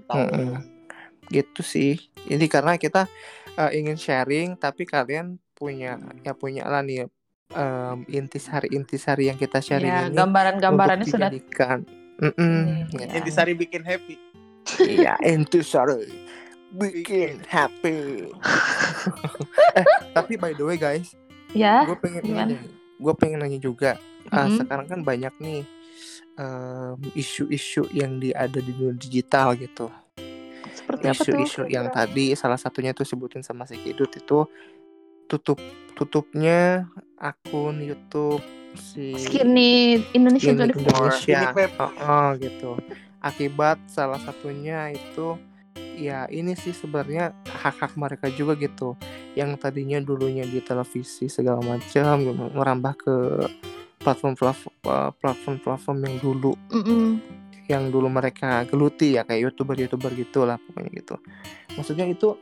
[0.07, 0.51] tahu Mm-mm.
[1.29, 3.11] gitu sih jadi karena kita
[3.59, 7.11] eh, ingin sharing tapi kalian punya ya punya lah nih
[7.51, 11.85] em, intisari intisari yang kita sharing Ya, ini gambaran-gambarannya sudah dijadikan
[12.19, 12.35] Mm-mm,
[12.91, 13.15] Hmm, ya.
[13.15, 14.19] intisari bikin happy
[14.85, 16.11] iya intisari
[16.69, 18.29] bikin happy.
[19.79, 21.17] eh, tapi by the way guys,
[21.57, 22.61] Ya, gue pengen nanya,
[23.01, 23.97] gue pengen nanya juga.
[24.29, 24.61] Ah, Mhm.
[24.61, 25.65] sekarang kan banyak nih
[26.37, 29.89] em, isu-isu yang di ada di dunia digital gitu.
[30.69, 31.09] seperti?
[31.09, 34.45] Isu-isu yang tadi salah satunya tuh sebutin sama si Kidut itu
[35.25, 35.57] tutup
[35.97, 36.85] tutupnya
[37.19, 38.43] akun YouTube
[38.79, 40.79] si Skinny Indonesia 24.
[40.79, 41.41] Indonesia.
[41.83, 42.71] Oh, oh, gitu.
[43.19, 45.35] Akibat salah satunya itu
[45.99, 48.95] ya ini sih sebenarnya hak-hak mereka juga gitu.
[49.35, 52.23] Yang tadinya dulunya di televisi segala macam
[52.55, 53.14] merambah ke
[53.99, 57.19] platform-platform eh, platform-platform yang dulu Mm-mm.
[57.66, 61.16] yang dulu mereka geluti ya kayak youtuber-youtuber gitulah pokoknya gitu.
[61.75, 62.39] Maksudnya itu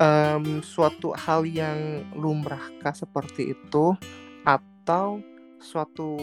[0.00, 1.76] em, suatu hal yang
[2.16, 3.92] lumrahkah seperti itu
[4.42, 5.20] atau
[5.60, 6.16] suatu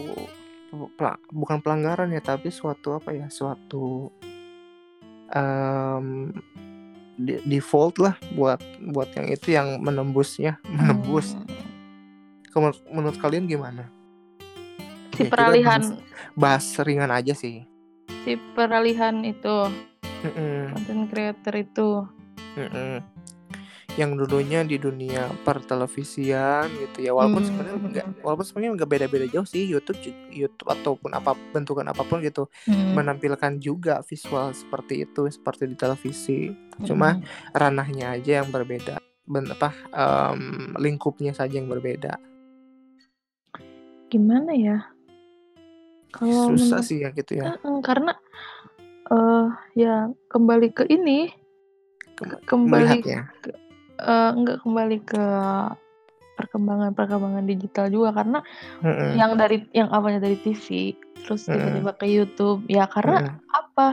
[1.30, 4.10] bukan pelanggaran ya tapi suatu apa ya suatu
[7.14, 11.34] di- default lah buat buat yang itu yang menembusnya menembus.
[11.34, 11.46] Hmm.
[12.48, 13.90] Kemen- Menurut kalian gimana?
[15.12, 15.82] Si Ya, peralihan
[16.32, 17.66] Bahas ringan aja sih.
[18.24, 19.70] si peralihan itu
[20.22, 20.74] Mm-mm.
[20.74, 21.88] content creator itu.
[22.54, 23.02] Mm-mm.
[23.98, 27.48] Yang dulunya di dunia pertelevisian gitu ya walaupun Hmm.
[27.50, 29.98] sebenarnya nggak walaupun sebenarnya nggak beda-beda jauh sih YouTube
[30.30, 32.94] YouTube ataupun apa bentukan apa pun gitu Hmm.
[32.94, 36.54] menampilkan juga visual seperti itu seperti di televisi
[36.86, 37.26] cuma Hmm.
[37.52, 42.22] ranahnya aja yang berbeda ben apa em, lingkupnya saja yang berbeda
[44.08, 44.78] gimana ya?
[46.08, 47.52] Kalau susah sih ya gitu ya
[47.84, 48.16] karena
[49.10, 51.28] eh ya kembali ke ini
[52.16, 53.28] Kem- kembali melihatnya
[53.98, 55.24] eh, enggak kembali ke
[56.38, 58.38] perkembangan perkembangan digital juga karena
[58.86, 59.18] Mm-mm.
[59.18, 60.94] yang dari yang awalnya dari TV
[61.26, 63.58] terus tiba-tiba ke YouTube ya karena Mm-mm.
[63.58, 63.86] apa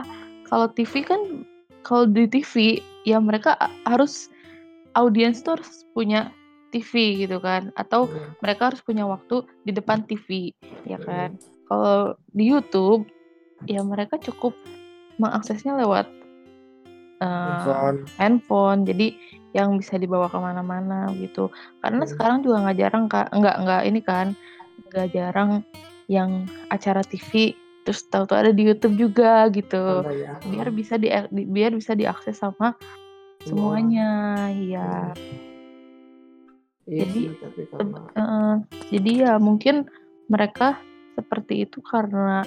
[0.46, 1.42] kalau TV kan
[1.82, 4.30] kalau di TV ya mereka harus
[4.94, 6.30] audiens tuh harus punya
[6.70, 8.30] TV gitu kan atau Mm.
[8.42, 10.54] mereka harus punya waktu di depan TV
[10.86, 11.06] ya Mm.
[11.06, 11.30] kan
[11.66, 13.10] kalau di YouTube
[13.66, 14.54] ya mereka cukup
[15.18, 16.06] mengaksesnya lewat
[17.18, 17.98] eh, Handphone.
[18.22, 19.16] handphone jadi
[19.56, 21.48] yang bisa dibawa ke mana-mana gitu
[21.80, 22.12] karena Hmm.
[22.12, 24.26] sekarang juga nggak jarang kak nggak nggak ini kan
[24.92, 25.50] nggak jarang
[26.06, 30.36] yang acara TV terus tahu-tahu ada di YouTube juga gitu Apa ya?
[30.44, 32.76] biar bisa di, di- biar bisa diakses sama
[33.42, 34.10] semuanya
[34.52, 35.16] ya
[36.86, 37.22] Iya Jadi,
[38.14, 38.54] Eh,
[38.94, 39.90] jadi ya mungkin
[40.30, 40.78] mereka
[41.18, 42.46] seperti itu karena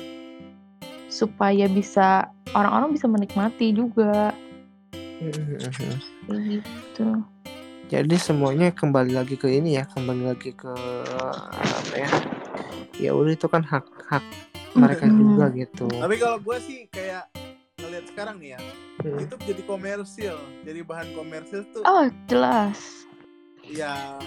[1.12, 4.32] supaya bisa orang-orang bisa menikmati juga.
[5.20, 6.00] Kayak
[6.48, 7.08] gitu
[7.90, 10.70] Jadi semuanya kembali lagi ke ini ya, kembali lagi ke
[11.58, 12.10] apa ya?
[13.02, 14.22] Ya udah itu kan hak hak
[14.78, 15.18] mereka Mm-mm.
[15.34, 15.90] juga gitu.
[15.90, 17.26] Tapi kalau gue sih kayak
[17.82, 18.62] ngeliat sekarang nih ya,
[19.00, 19.16] Hmm.
[19.16, 20.36] YouTube jadi komersil,
[20.68, 23.08] jadi bahan komersil tuh, oh jelas
[23.64, 24.20] ya,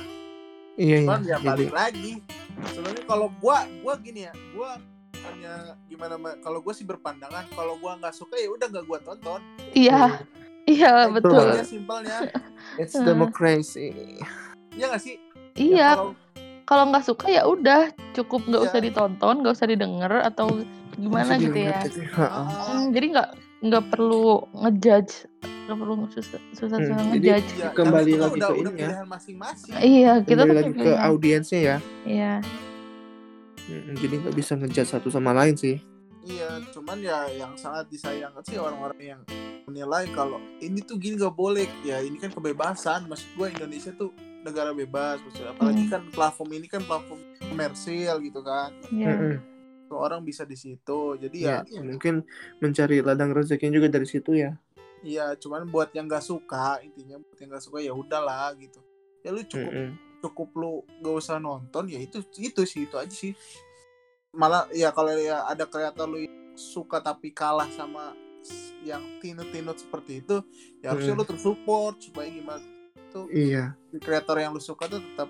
[0.80, 0.99] Iya iya.
[1.05, 2.12] cuman ya Jadi balik lagi.
[2.72, 4.80] Sebenarnya kalau gua, gua gini ya, gua
[5.28, 6.40] hanya gimana, Ma?
[6.40, 9.45] kalau gue sih berpandangan, kalau gua nggak suka ya udah nggak gua tonton.
[9.76, 10.24] iya
[10.64, 12.16] iya Kayak betul gitu aja simpelnya,
[12.76, 13.90] it's democracy.
[14.72, 15.16] ya nggak sih?
[15.52, 16.14] Ya, iya kalau-
[16.62, 17.80] kalau nggak suka ya udah
[18.12, 18.68] cukup nggak Iya.
[18.68, 20.46] usah ditonton nggak usah didengar atau
[20.94, 22.00] gimana gitu ya itu.
[22.10, 22.28] Ha-ha.
[22.30, 23.28] Ah, Hmm, jadi nggak
[23.62, 24.24] nggak perlu
[24.56, 25.14] ngejudge
[25.62, 28.70] nggak perlu susah susah susah Hmm, jadi ngejudge ya, Kembali itu lagi udah, ke ini
[28.76, 28.88] ya.
[29.04, 29.72] masing-masing.
[29.78, 31.76] iya kita Kembali tuh lagi ke audiensnya ya.
[32.04, 32.34] iya
[33.62, 35.78] Mm, Jadi nggak bisa ngejudge satu sama lain sih.
[36.23, 39.20] Iya, cuman ya yang sangat disayangkan sih orang-orang yang
[39.66, 41.66] menilai kalau ini tuh gini gak boleh.
[41.83, 43.11] Ya ini kan kebebasan.
[43.11, 45.18] Maksud gue Indonesia tuh negara bebas.
[45.20, 45.91] Maksudnya apalagi Hmm.
[45.91, 48.70] kan platform ini kan platform komersil gitu kan.
[48.89, 49.35] iya Mm-mm.
[49.87, 51.18] Tuh orang bisa di situ.
[51.18, 52.23] Jadi Ya, ya, mungkin
[52.59, 54.55] mencari ladang rezekinya juga dari situ ya.
[55.03, 58.79] iya cuman buat yang gak suka intinya buat yang gak suka ya udahlah gitu.
[59.20, 59.91] Ya lu cukup Mm-mm.
[60.23, 63.35] cukup lu gak usah nonton ya itu itu sih itu aja sih.
[64.33, 68.16] Malah ya kalau ya ada kreator lu yang suka tapi kalah sama
[68.83, 70.43] yang tinut-tinut seperti itu
[70.83, 71.22] ya harusnya Hmm.
[71.22, 72.64] lu terus support supaya gimana
[73.12, 75.28] tuh Iya, di kreator yang lu suka tuh tetap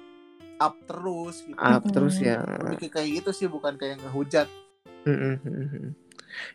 [0.56, 1.58] up terus gitu.
[1.58, 2.40] up terus ya.
[2.62, 4.46] Lebih kayak gitu sih bukan kayak ngehujat.
[5.02, 5.86] Mm-mm, mm-mm.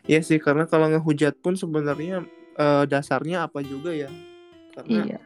[0.08, 2.24] Iya sih karena kalau ngehujat pun sebenarnya
[2.56, 4.08] eh, dasarnya apa juga ya
[4.74, 5.18] karena iya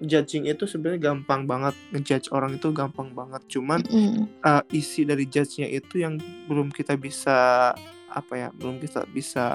[0.00, 4.30] judging itu sebenarnya gampang banget ngejudge orang itu gampang banget cuman Mm-mm.
[4.40, 7.70] eh, isi dari judge-nya itu yang belum kita bisa
[8.08, 9.46] apa ya belum kita bisa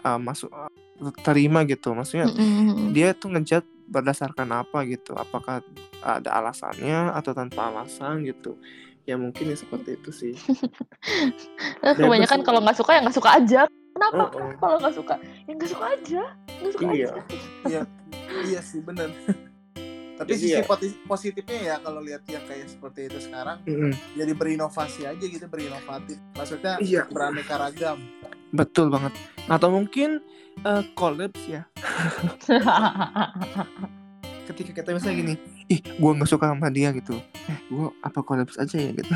[0.00, 0.72] eh, masuk eh,
[1.20, 2.90] terima gitu maksudnya Mm-mm.
[2.90, 5.60] dia tuh ngejudge berdasarkan apa gitu apakah
[6.00, 8.56] ada alasannya atau tanpa alasan gitu
[9.04, 10.34] ya mungkin ya seperti itu sih
[12.00, 13.60] kebanyakan kalau nggak suka ya nggak suka aja
[13.92, 14.50] kenapa Oh, oh.
[14.56, 15.14] kalau nggak suka
[15.44, 16.22] ya nggak suka aja
[16.62, 17.10] Nggak suka Iya.
[17.10, 17.12] aja.
[17.68, 17.82] iya
[18.42, 19.10] iya sih bener
[20.12, 23.92] tapi Jadi sisi ya- poti- positifnya ya kalau lihat yang kayak seperti itu sekarang Mm-mm.
[24.12, 27.02] jadi berinovasi aja gitu berinovatif maksudnya Iya.
[27.06, 27.98] beraneka ragam
[28.52, 29.10] Betul banget.
[29.48, 30.20] Atau mungkin
[30.60, 31.64] eh, collabs ya.
[34.44, 35.34] Ketika kita misalnya gini,
[35.66, 37.16] ih gua nggak suka sama dia gitu.
[37.46, 39.08] Eh gua apa collabs aja ya gitu.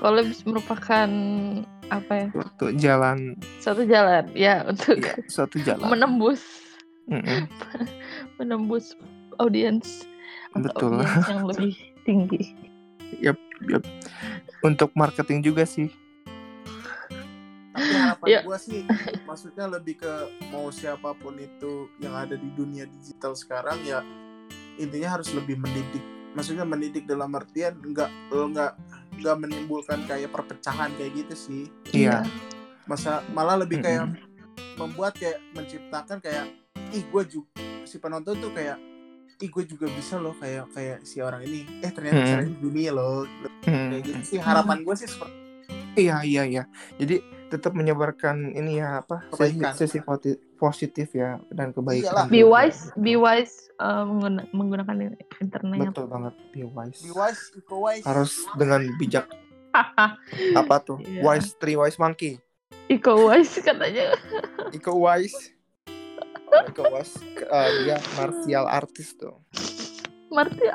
[0.00, 1.08] Collabs merupakan
[1.86, 2.26] apa ya?
[2.32, 3.18] Suatu jalan,
[3.60, 5.84] Suatu jalan ya untuk ya, suatu jalan.
[5.86, 6.40] menembus
[7.10, 7.50] Mm-mm.
[8.38, 8.94] menembus
[9.36, 10.06] audiens
[10.52, 10.98] Betul.
[10.98, 11.74] audiens yang lebih
[12.06, 12.54] tinggi.
[13.18, 13.36] Yup.
[14.62, 15.90] Untuk marketing juga sih.
[17.70, 18.40] tapi harapan Iya.
[18.42, 18.82] gua sih
[19.24, 20.12] maksudnya lebih ke
[20.50, 24.02] mau siapa pun itu yang ada di dunia digital sekarang ya
[24.76, 28.74] intinya harus lebih mendidik maksudnya mendidik dalam artian enggak enggak
[29.14, 31.62] enggak menimbulkan kayak perpecahan kayak gitu sih
[31.94, 32.26] Iya.
[32.84, 34.76] masa malah lebih kayak Mm-mm.
[34.76, 36.50] membuat kayak menciptakan kayak
[36.90, 37.50] ih gue juga
[37.82, 38.78] si penonton tuh kayak
[39.36, 42.28] ih gue juga bisa loh kayak kayak si orang ini eh ternyata Hmm.
[42.28, 43.24] caranya gini loh
[43.62, 43.88] Hmm.
[43.90, 45.38] kayak gitu sih harapan gue sih seperti
[45.90, 46.64] Iya iya iya.
[46.96, 47.18] Jadi
[47.48, 49.72] tetap menyebarkan ini ya apa sisi, Kebaikan.
[49.74, 49.98] sisi
[50.54, 52.06] positif ya dan kebaikan.
[52.06, 52.26] Iyalah.
[52.26, 54.94] Be wise, be wise uh, mengguna- menggunakan
[55.36, 55.90] internet.
[55.90, 56.34] Betul banget.
[56.48, 57.02] Be wise.
[57.02, 59.26] be wise eco wise Harus dengan bijak.
[60.56, 61.02] Apa tuh?
[61.02, 61.22] Iya.
[61.22, 62.38] Wise three wise monkey.
[62.86, 64.14] Eco wise katanya.
[64.70, 65.54] Iko wise.
[66.50, 67.14] Wise.
[67.40, 69.38] eh, dia martial artist tuh.
[70.28, 70.66] Marti.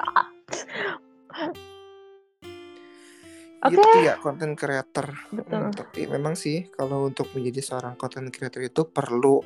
[3.61, 3.73] Oke.
[3.73, 5.09] Gitu ya konten creator.
[5.31, 5.57] Betul.
[5.59, 9.41] Hmm, tapi memang sih kalau untuk menjadi seorang content creator itu perlu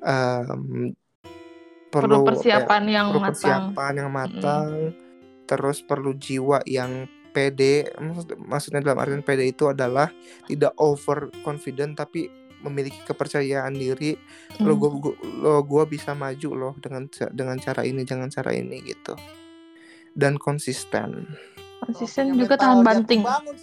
[0.00, 0.92] em,
[1.88, 3.32] Perlu kayak- persiapan yang perlu matang.
[3.68, 4.70] persiapan yang matang,
[5.44, 7.92] terus perlu jiwa yang pede.
[7.94, 10.08] Maksud- Maksudnya dalam artian pede itu adalah
[10.44, 14.14] tidak over confident tapi memiliki kepercayaan diri.
[14.58, 14.78] Lo Hmm.
[14.78, 19.14] gua, gua- lo gua bisa maju loh dengan dengan cara ini, jangan cara ini gitu.
[20.12, 21.26] Dan konsisten.
[21.82, 23.22] Konsisten Punya juga tahan banting.
[23.22, 23.56] bangun.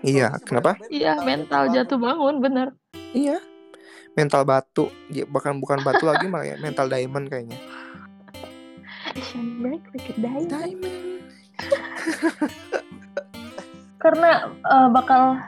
[0.00, 0.78] Iya, kenapa?
[0.88, 2.70] Iya, mental jatuh bangun, bener.
[3.10, 3.42] Iya.
[4.14, 7.58] Mental batu, Ya, bahkan bukan batu lagi malah ya, mental diamond kayaknya.
[9.18, 10.48] Shine bright like a diamond.
[10.48, 10.96] Diamond.
[13.98, 14.30] Karena
[14.62, 15.42] uh, bakal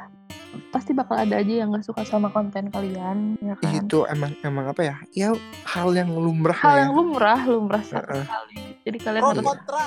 [0.70, 3.74] pasti bakal ada aja yang nggak suka sama konten kalian, ya kan?
[3.74, 4.96] Itu emang emang apa ya?
[5.10, 5.28] Ya
[5.66, 6.80] hal yang lumrah Hal ya.
[6.86, 8.22] yang lumrah, lumrah Heeh.
[8.22, 8.58] sekali.
[8.86, 9.86] Jadi kalian pro harus kontra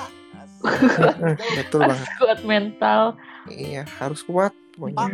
[1.56, 2.08] Betul harus banget.
[2.20, 3.00] kuat mental.
[3.44, 5.08] Iya, harus kuat pokoknya.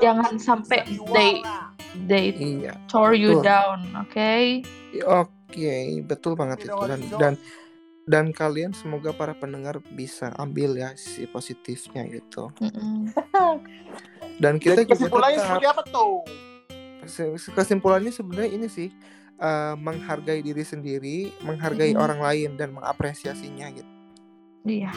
[0.00, 0.80] Jangan sampai
[1.12, 1.44] they-
[1.92, 2.72] They Iya.
[2.88, 3.44] tore you Betul.
[3.44, 4.32] down, oke?
[5.04, 7.34] Oke, betul banget itu dan dan
[8.02, 12.48] dan kalian semoga para pendengar bisa ambil ya sisi positifnya gitu.
[12.58, 13.12] Mm-mm.
[14.42, 16.14] Dan kita Jadi juga kesimpulannya tetap seperti apa tuh
[17.04, 18.90] se- kesimpulannya sebenarnya ini sih
[19.38, 21.98] eh, menghargai diri sendiri, menghargai Mhm.
[21.98, 23.90] orang lain dan mengapresiasinya gitu.
[24.62, 24.90] Iya.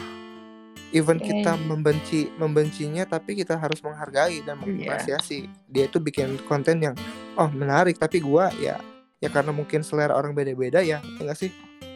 [0.90, 1.26] Even Oke.
[1.26, 4.62] kita membenci membencinya tapi kita harus menghargai dan Iya.
[4.62, 5.50] mengapresiasi.
[5.66, 6.94] Dia itu bikin konten yang
[7.34, 8.78] oh menarik tapi gua ya
[9.18, 11.50] ya karena mungkin selera orang beda-beda ya, ya nggak sih?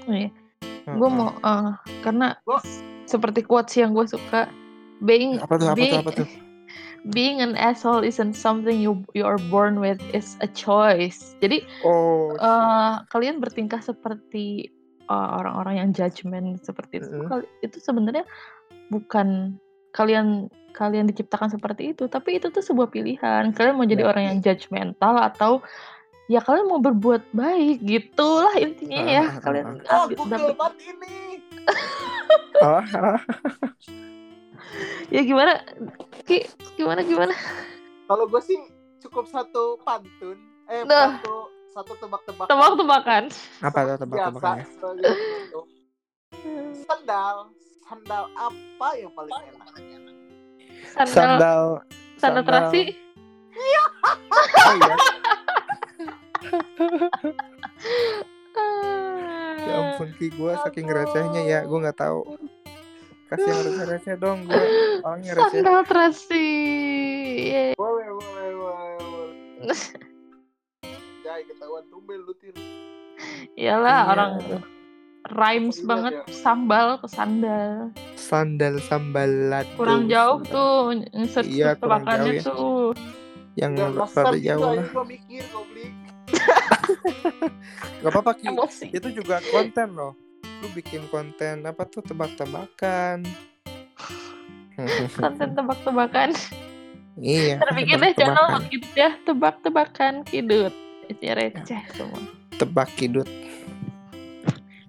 [0.06, 0.34] Iya.
[0.90, 2.64] Gue mau uh, karena Gua-
[3.06, 4.50] seperti quotes yang gue suka,
[4.98, 6.28] being apa tuh apa being, tuh apa tuh?
[7.06, 11.32] Being an asshole isn't something you you are born with, it's a choice.
[11.40, 14.68] Jadi Oh, uh, kalian bertingkah seperti
[15.06, 17.08] uh, orang-orang yang judgement seperti itu.
[17.08, 17.26] Mm-mm.
[17.26, 18.28] Kali- Itu sebenarnya
[18.88, 19.56] bukan
[19.90, 23.50] kalian kalian diciptakan seperti itu, tapi itu tuh sebuah pilihan.
[23.50, 24.08] Kalian mau jadi Ya.
[24.08, 25.64] orang yang judgmental atau
[26.30, 29.24] ya kalian mau berbuat baik gitulah intinya ya.
[29.24, 31.42] Ah, ah, Kalian oh ambil- Google dapet- ini
[32.60, 33.18] ah, ah.
[35.14, 35.52] ya gimana?
[36.24, 36.44] Ki
[36.76, 37.34] gimana gimana?
[38.06, 38.58] Kalau gue sih
[39.02, 40.38] cukup satu pantun.
[40.70, 41.18] Eh Nah.
[41.18, 41.34] satu
[41.70, 42.50] satu tebak-tebakan.
[42.50, 43.22] Tebak-tebakan.
[43.62, 44.90] Apa tuh sebagai itu.
[46.86, 47.36] sandal.
[47.86, 49.66] Sandal apa yang paling enak?
[50.94, 51.62] Sandal Sandal
[52.18, 52.82] sandal terasi?
[54.60, 54.96] Oh iya.
[59.60, 62.26] Ya ampun Ki gue saking recehnya ya gue nggak tahu.
[63.30, 64.64] Kasih yang receh-receh dong gue
[65.06, 65.50] orangnya receh.
[65.56, 66.46] sandal terasi
[67.46, 67.72] Yeay.
[67.74, 69.78] boleh boleh boleh boleh
[71.22, 72.54] Jai ketahuan tumben lu tir
[73.54, 74.08] Iyalah Iya.
[74.08, 74.32] orang
[75.30, 76.24] rhymes Iya, banget iya.
[76.32, 77.92] sambal ke sandal.
[78.16, 79.68] Sandal sambal lado.
[79.76, 82.42] Kurang jauh tuh insert Iya, kurang jauh ya.
[82.42, 82.96] tuh.
[83.54, 85.04] Yang rada gitu jauh lah.
[85.04, 85.44] mikir
[88.00, 88.48] Gak apa-apa Ki.
[88.48, 88.88] Emosi.
[88.88, 90.16] Itu juga konten loh.
[90.60, 93.24] Lu bikin konten apa tuh tebak-tebakan.
[95.16, 96.32] Konten tebak-tebakan.
[97.20, 97.60] iya.
[97.60, 100.72] Terbikin deh channel gitu ya, tebak-tebakan kidut.
[101.10, 102.22] isinya receh semua
[102.54, 103.26] Tebak kidut.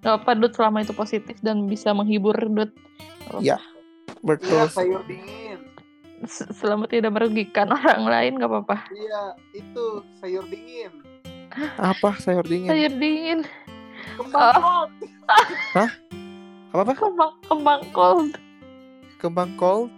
[0.02, 2.70] Gak apa Dut selama itu positif dan bisa menghibur Dut.
[3.42, 3.58] Ya.
[3.58, 3.58] Iya
[4.22, 4.70] Betul.
[4.70, 5.60] sayur dingin.
[6.22, 10.94] S- selama tidak merugikan orang lain gak apa-apa Iya itu sayur dingin.
[11.82, 12.70] Apa sayur dingin?
[12.70, 13.40] sayur dingin
[14.24, 14.86] Kembang Oh.
[14.86, 14.86] kol.
[16.72, 16.94] Apa apa?
[16.94, 18.32] kembang kembang cold
[19.18, 19.90] Kembang kol?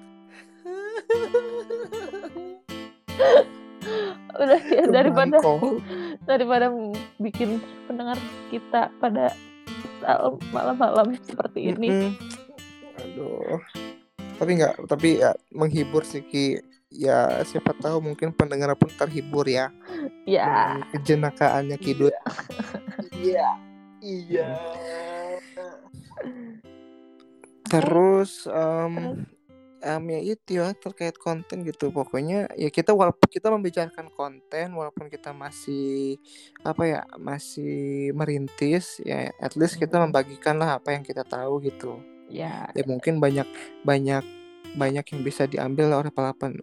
[4.34, 5.78] udah ya daripada Kembang kol.
[6.24, 6.65] daripada
[7.19, 8.17] bikin pendengar
[8.49, 9.30] kita pada
[10.49, 12.11] malam-malam seperti ini Mm-mm.
[12.95, 13.59] Aduh.
[14.34, 16.57] Tapi nggak, tapi ya menghibur sih Ki.
[16.89, 19.74] Ya siapa tahu mungkin pendengar pun terhibur ya
[20.24, 22.13] ya dengan kejenakaannya Kidut.
[23.15, 23.49] Iya.
[24.04, 24.60] Iya.
[27.72, 29.24] Terus em
[29.84, 31.88] em, ya itu ya terkait konten gitu.
[31.95, 36.20] Pokoknya ya kita walaupun kita membicarakan konten walaupun kita masih
[36.68, 41.99] apa ya masih merintis ya at least kita membagikan lah apa yang kita tahu gitu.
[42.34, 43.45] ya ya mungkin banyak
[43.86, 44.26] banyak
[44.74, 46.58] banyak yang bisa diambil oleh para pen,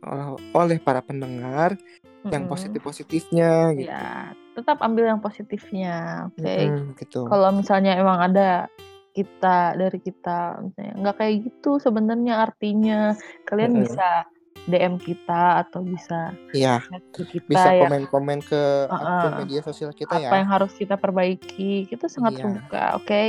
[0.50, 1.78] oleh para pendengar
[2.28, 3.88] yang positif positifnya gitu.
[3.88, 7.24] ya tetap ambil yang positifnya oke Mm-mm, gitu.
[7.24, 8.68] kalau misalnya emang ada
[9.10, 13.84] kita dari kita misalnya nggak kayak gitu sebenarnya artinya kalian Mm-mm.
[13.88, 14.08] bisa
[14.60, 19.00] DM kita atau bisa Iya, ke kita bisa ya komen-komen ke akun
[19.32, 19.40] Uh-uh.
[19.40, 20.44] media sosial kita apa ya.
[20.44, 22.42] yang harus kita perbaiki kita sangat Iya.
[22.44, 23.24] terbuka oke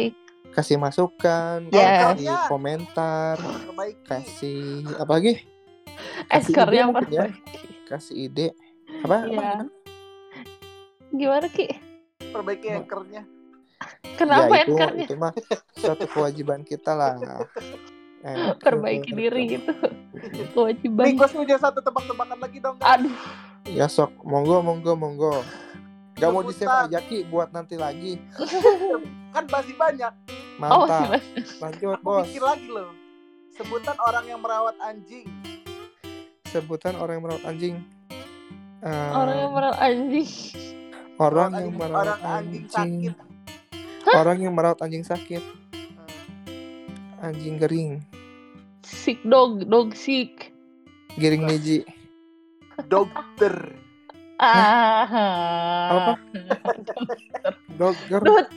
[0.51, 2.11] Kasih masukan, Yes.
[2.19, 4.03] kasih komentar, Perbaiki.
[4.03, 4.59] kasih
[4.99, 5.33] apa lagi?
[6.27, 7.23] Kasih ide yang mungkin ya.
[7.23, 8.47] perbaiki Kasih ide.
[9.01, 9.17] Apa?
[9.27, 9.39] Iya.
[9.41, 9.65] apa?
[11.11, 11.67] gimana ki
[12.31, 13.27] Perbaiki anchornya.
[14.15, 15.33] kenapa ya, itu, anchornya itu mah
[15.75, 17.15] suatu kewajiban kita lah.
[18.21, 19.73] Eh, perbaiki diri gitu
[20.13, 22.77] Nih kewajiban gue setuju satu tebak-tebakan lagi dong.
[22.77, 23.09] aduh
[23.65, 25.41] Ya sok, monggo, monggo, monggo.
[26.21, 28.21] Gak mau di save aja Ki buat nanti lagi.
[29.33, 30.13] Kan masih banyak.
[30.61, 31.21] oh masih Mantap.
[31.65, 32.25] Lanjut Aku bos.
[32.29, 32.89] pikir lagi loh.
[33.57, 35.25] Sebutan orang yang merawat anjing.
[36.45, 37.81] Sebutan orang yang merawat anjing.
[38.81, 40.29] Eh, orang yang merawat anjing
[41.15, 43.13] orang Merawat yang anjing- merawat orang anjing sakit.
[44.11, 45.43] Orang yang merawat anjing sakit.
[47.21, 47.91] Anjing gering.
[48.81, 50.49] sick dog dog sick
[51.13, 51.85] Giring niji.
[52.83, 53.77] Dokter.
[54.41, 56.17] ah
[57.77, 58.21] Dogger.
[58.21, 58.47] Dut,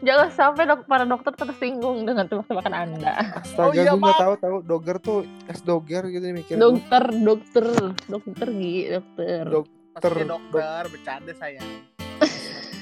[0.00, 4.20] jangan sampai dok para dokter tersinggung dengan tebak-tebakan anda Astaga, Oh iya, gue nggak Pak.
[4.20, 6.54] tahu tahu dogger tuh es dogger gitu mikir.
[6.54, 6.62] gua.
[6.64, 7.66] dokter dokter
[8.06, 11.70] dokter gi dokter Dok- Maksudnya Ter- dokter, bercanda sayang.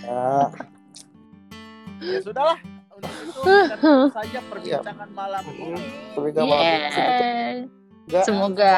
[0.02, 0.48] Ya,
[2.02, 2.58] Ya sudahlah.
[2.90, 3.40] Untuk itu
[4.16, 5.76] saja perbincangan malam ini.
[6.10, 6.56] tapi nggak mau.
[6.56, 7.52] yeah.
[8.02, 8.74] Nggak, semoga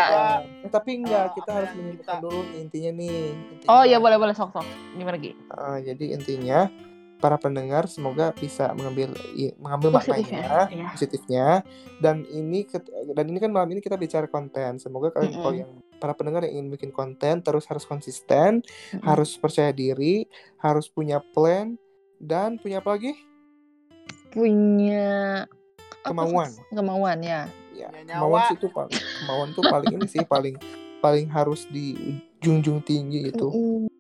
[0.61, 3.22] Eh, tapi enggak, Ah, kita harus menyimpulkan dulu nih, intinya nih.
[3.33, 3.68] Intinya.
[3.70, 6.59] oh ya boleh boleh sok sok gimana gi Eh, jadi intinya
[7.25, 9.16] para pendengar semoga bisa mengambil
[9.57, 10.89] mengambil Positifnya, maknanya ya.
[10.93, 11.47] positifnya
[11.97, 12.68] dan ini
[13.16, 15.41] dan ini kan malam ini kita bicara konten semoga kalian Mm-mm.
[15.41, 19.09] kalau yang para pendengar yang ingin bikin konten terus harus konsisten Mm-mm.
[19.09, 20.29] harus percaya diri
[20.61, 21.81] harus punya plan
[22.20, 23.16] dan punya apa lagi
[24.29, 25.49] punya
[26.05, 26.53] Kemauan.
[26.77, 30.61] kemauan ya ya kemauan itu paling kemauan tuh paling ini sih paling
[31.01, 33.93] paling harus dijunjung tinggi gitu Mm-mm.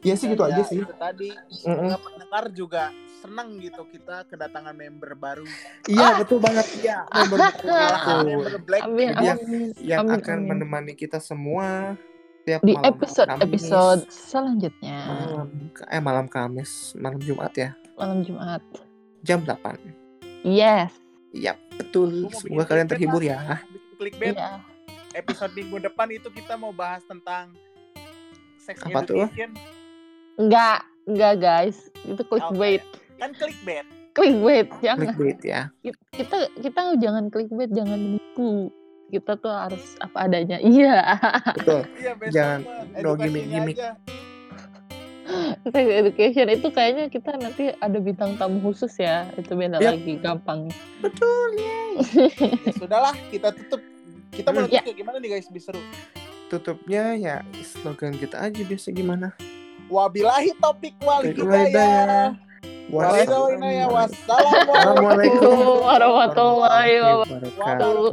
[0.00, 1.54] Ya sih gitu Dan aja sih tadi Mm-mm.
[1.54, 2.84] semoga pendengar juga
[3.16, 5.44] seneng gitu kita kedatangan member baru.
[5.84, 7.04] iya betul banget Iya.
[7.06, 8.24] member Mengalahkan betul.
[8.26, 8.82] member Black.
[8.82, 10.48] amin yang- amin yang amin, akan amin.
[10.50, 12.00] menemani kita semua
[12.40, 15.48] tiap di malam episode Kamis, episode selanjutnya malam
[15.84, 18.64] eh malam Kamis malam Jumat ya malam Jumat
[19.20, 19.76] jam 8
[20.42, 20.88] yes
[21.30, 24.34] Iya betul semoga kalian terhibur ya Bikin Clickbait.
[24.34, 24.64] iya
[25.12, 27.52] Episode minggu depan itu kita mau bahas tentang
[28.56, 29.26] sex Apa tuh?
[30.40, 31.76] Enggak, enggak guys.
[32.02, 32.80] Itu clickbait.
[33.16, 33.84] Kan clickbait.
[34.10, 35.12] Clickbait, jangan.
[35.12, 35.60] clickbait ya
[36.10, 38.72] Kita kita jangan clickbait, jangan menipu.
[39.06, 40.56] Kita tuh harus apa adanya.
[40.64, 40.96] Iya.
[41.52, 42.58] betul Iya, Jangan
[42.98, 43.76] no gimmick-gimmick.
[45.62, 49.28] Sex education itu kayaknya kita nanti ada bintang tamu khusus ya.
[49.36, 49.94] Itu beda Yap.
[49.94, 50.60] lagi gampang.
[50.98, 51.78] betul ya
[52.66, 53.78] Ya sudahlah, kita tutup.
[54.30, 54.82] Kita menutup Ya.
[54.82, 55.46] kayak gimana nih guys?
[55.46, 55.82] Bisa seru.
[56.48, 59.30] tutupnya ya slogan kita aja biasa gimana
[59.90, 62.38] Wabillahi topik wal Baik, hidayah.
[62.90, 65.78] Wassalamualaikum.
[65.86, 68.10] Warahmatullahi wabarakatuh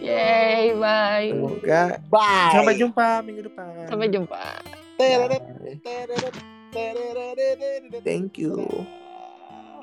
[0.00, 1.28] Yay, bye.
[1.32, 2.52] semoga Bye.
[2.52, 4.40] sampai jumpa minggu depan Sampai jumpa.
[4.96, 5.40] Bye.
[8.04, 8.56] Thank you.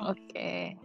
[0.01, 0.77] Oke.